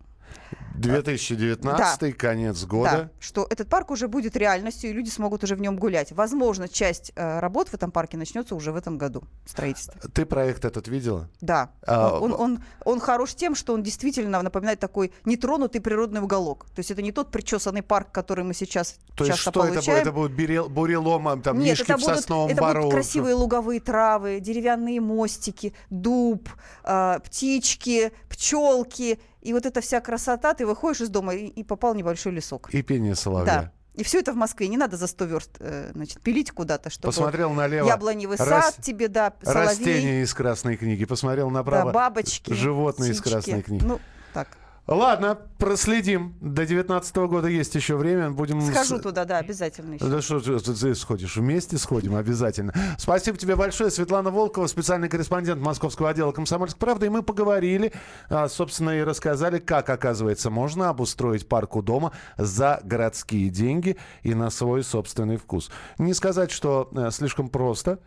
2019, 0.76 2.17
конец 2.17 2.63
года. 2.65 2.91
Да, 2.91 3.10
что 3.19 3.48
этот 3.50 3.69
парк 3.69 3.91
уже 3.91 4.08
будет 4.08 4.36
реальностью, 4.36 4.89
и 4.89 4.93
люди 4.93 5.10
смогут 5.10 5.43
уже 5.43 5.56
в 5.56 5.62
нем 5.62 5.78
гулять. 5.78 6.12
Возможно, 6.12 6.67
часть 6.67 7.12
э, 7.15 7.39
работ 7.39 7.69
в 7.69 7.74
этом 7.74 7.91
парке 7.91 8.17
начнется 8.17 8.56
уже 8.56 8.72
в 8.72 8.76
этом 8.76 8.98
году, 8.98 9.24
строительство. 9.46 9.93
Ты 10.13 10.26
проект 10.26 10.65
этот 10.65 10.88
видела? 10.88 11.30
Да, 11.41 11.72
А, 11.86 12.17
он, 12.19 12.34
он, 12.34 12.41
он, 12.41 12.63
он 12.86 13.00
хорош 13.00 13.36
тем, 13.36 13.56
что 13.56 13.74
он 13.74 13.84
действительно 13.84 14.41
напоминает 14.41 14.80
такой 14.80 15.13
нетронутый 15.26 15.80
природный 15.82 16.22
уголок. 16.22 16.65
То 16.76 16.80
есть 16.80 16.91
это 16.91 17.02
не 17.02 17.12
тот 17.12 17.32
причесанный 17.32 17.84
парк, 17.84 18.12
который 18.12 18.43
мы 18.43 18.54
сейчас 18.54 18.96
То 19.15 19.26
есть 19.26 19.38
часто 19.38 19.52
что 19.52 19.63
это 19.65 19.74
получаем. 19.76 19.98
будет? 19.98 20.02
Это 20.08 20.12
будет 20.12 20.32
берел- 20.32 20.69
бурелом, 20.69 21.41
там, 21.41 21.60
Нет, 21.60 21.72
мишки 21.78 21.84
это 21.84 21.98
в 21.98 22.02
будут, 22.02 22.17
сосновом 22.17 22.50
это 22.50 22.62
бору. 22.62 22.80
будут 22.82 22.93
красивые 22.96 23.36
луговые 23.36 23.80
травы, 23.80 24.39
деревянные 24.39 25.00
мостики, 25.00 25.74
дуб, 25.89 26.50
а, 26.84 27.19
птички, 27.19 28.12
пчелки. 28.30 29.19
И 29.43 29.51
вот 29.51 29.65
эта 29.65 29.82
вся 29.82 29.99
красота, 29.99 30.53
ты 30.53 30.65
выходишь 30.65 31.01
из 31.01 31.10
дома 31.10 31.36
и, 31.36 31.47
и 31.47 31.63
попал 31.65 31.93
в 31.93 31.97
небольшой 31.97 32.32
лесок. 32.32 32.69
И 32.73 32.82
пение 32.82 33.13
соловья. 33.13 33.45
Да. 33.45 33.71
И 33.93 34.03
все 34.03 34.19
это 34.19 34.32
в 34.32 34.36
Москве. 34.36 34.69
Не 34.69 34.77
надо 34.77 34.95
за 34.95 35.06
100 35.06 35.25
верст 35.25 35.51
э, 35.60 35.91
значит, 35.93 36.21
пилить 36.21 36.51
куда-то, 36.51 36.89
чтобы... 36.89 37.10
Посмотрел 37.10 37.51
налево. 37.51 37.86
Яблоневый 37.86 38.38
сад 38.38 38.75
тебе, 38.82 39.10
да, 39.10 39.34
соловей. 39.43 39.67
Растения 39.67 40.21
из 40.21 40.34
красной 40.34 40.77
книги. 40.77 41.03
Посмотрел 41.03 41.49
направо. 41.49 41.91
Да, 41.91 41.91
бабочки. 41.91 42.53
Животные 42.53 43.12
птички. 43.12 43.27
из 43.27 43.32
красной 43.32 43.62
книги. 43.62 43.84
Ну, 43.84 43.99
так. 44.34 44.47
Ладно, 44.86 45.38
проследим. 45.60 46.36
До 46.41 46.65
19 46.65 47.15
года 47.15 47.48
есть 47.48 47.74
еще 47.74 47.96
время. 47.96 48.32
Будем... 48.32 48.62
Схожу 48.62 49.00
туда, 49.00 49.24
да, 49.24 49.38
обязательно. 49.38 49.93
Еще. 49.93 50.06
Да 50.06 50.22
что 50.22 50.41
ты 50.41 50.94
сходишь? 50.96 51.38
Вместе 51.38 51.77
сходим, 51.77 52.15
обязательно. 52.15 52.73
Спасибо 52.98 53.38
тебе 53.38 53.56
большое. 53.56 53.92
Светлана 53.92 54.29
Волкова, 54.29 54.67
специальный 54.67 55.08
корреспондент 55.08 55.62
Московского 55.62 56.10
отдела 56.10 56.34
«Комсомольской 56.34 56.79
правды». 56.79 57.06
И 57.06 57.10
мы 57.10 57.23
поговорили, 57.23 57.94
а, 58.29 58.50
собственно, 58.50 58.90
и 58.90 59.04
рассказали, 59.04 59.60
как, 59.60 59.90
оказывается, 59.90 60.50
можно 60.50 60.90
обустроить 60.90 61.48
парк 61.48 61.77
у 61.77 61.81
дома 61.81 62.12
за 62.38 62.81
городские 62.84 63.50
деньги 63.50 63.96
и 64.21 64.34
на 64.34 64.50
свой 64.50 64.84
собственный 64.84 65.38
вкус. 65.38 65.71
Не 65.98 66.13
сказать, 66.13 66.52
что 66.52 66.90
э, 66.94 67.10
слишком 67.12 67.48
просто, 67.48 68.00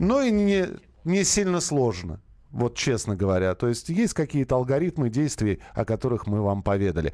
но 0.00 0.20
и 0.20 0.32
не, 0.32 0.66
не 1.04 1.22
сильно 1.22 1.60
сложно. 1.60 2.20
Вот 2.54 2.76
честно 2.76 3.16
говоря. 3.16 3.54
То 3.56 3.66
есть 3.66 3.88
есть 3.88 4.14
какие-то 4.14 4.54
алгоритмы 4.54 5.10
действий, 5.10 5.60
о 5.74 5.84
которых 5.84 6.28
мы 6.28 6.40
вам 6.40 6.62
поведали. 6.62 7.12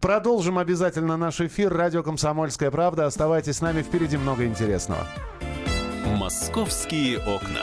Продолжим 0.00 0.58
обязательно 0.58 1.16
наш 1.16 1.40
эфир. 1.40 1.72
Радио 1.72 2.02
«Комсомольская 2.02 2.70
правда». 2.70 3.06
Оставайтесь 3.06 3.56
с 3.56 3.60
нами. 3.62 3.80
Впереди 3.80 4.18
много 4.18 4.44
интересного. 4.44 5.06
«Московские 6.18 7.18
окна». 7.20 7.62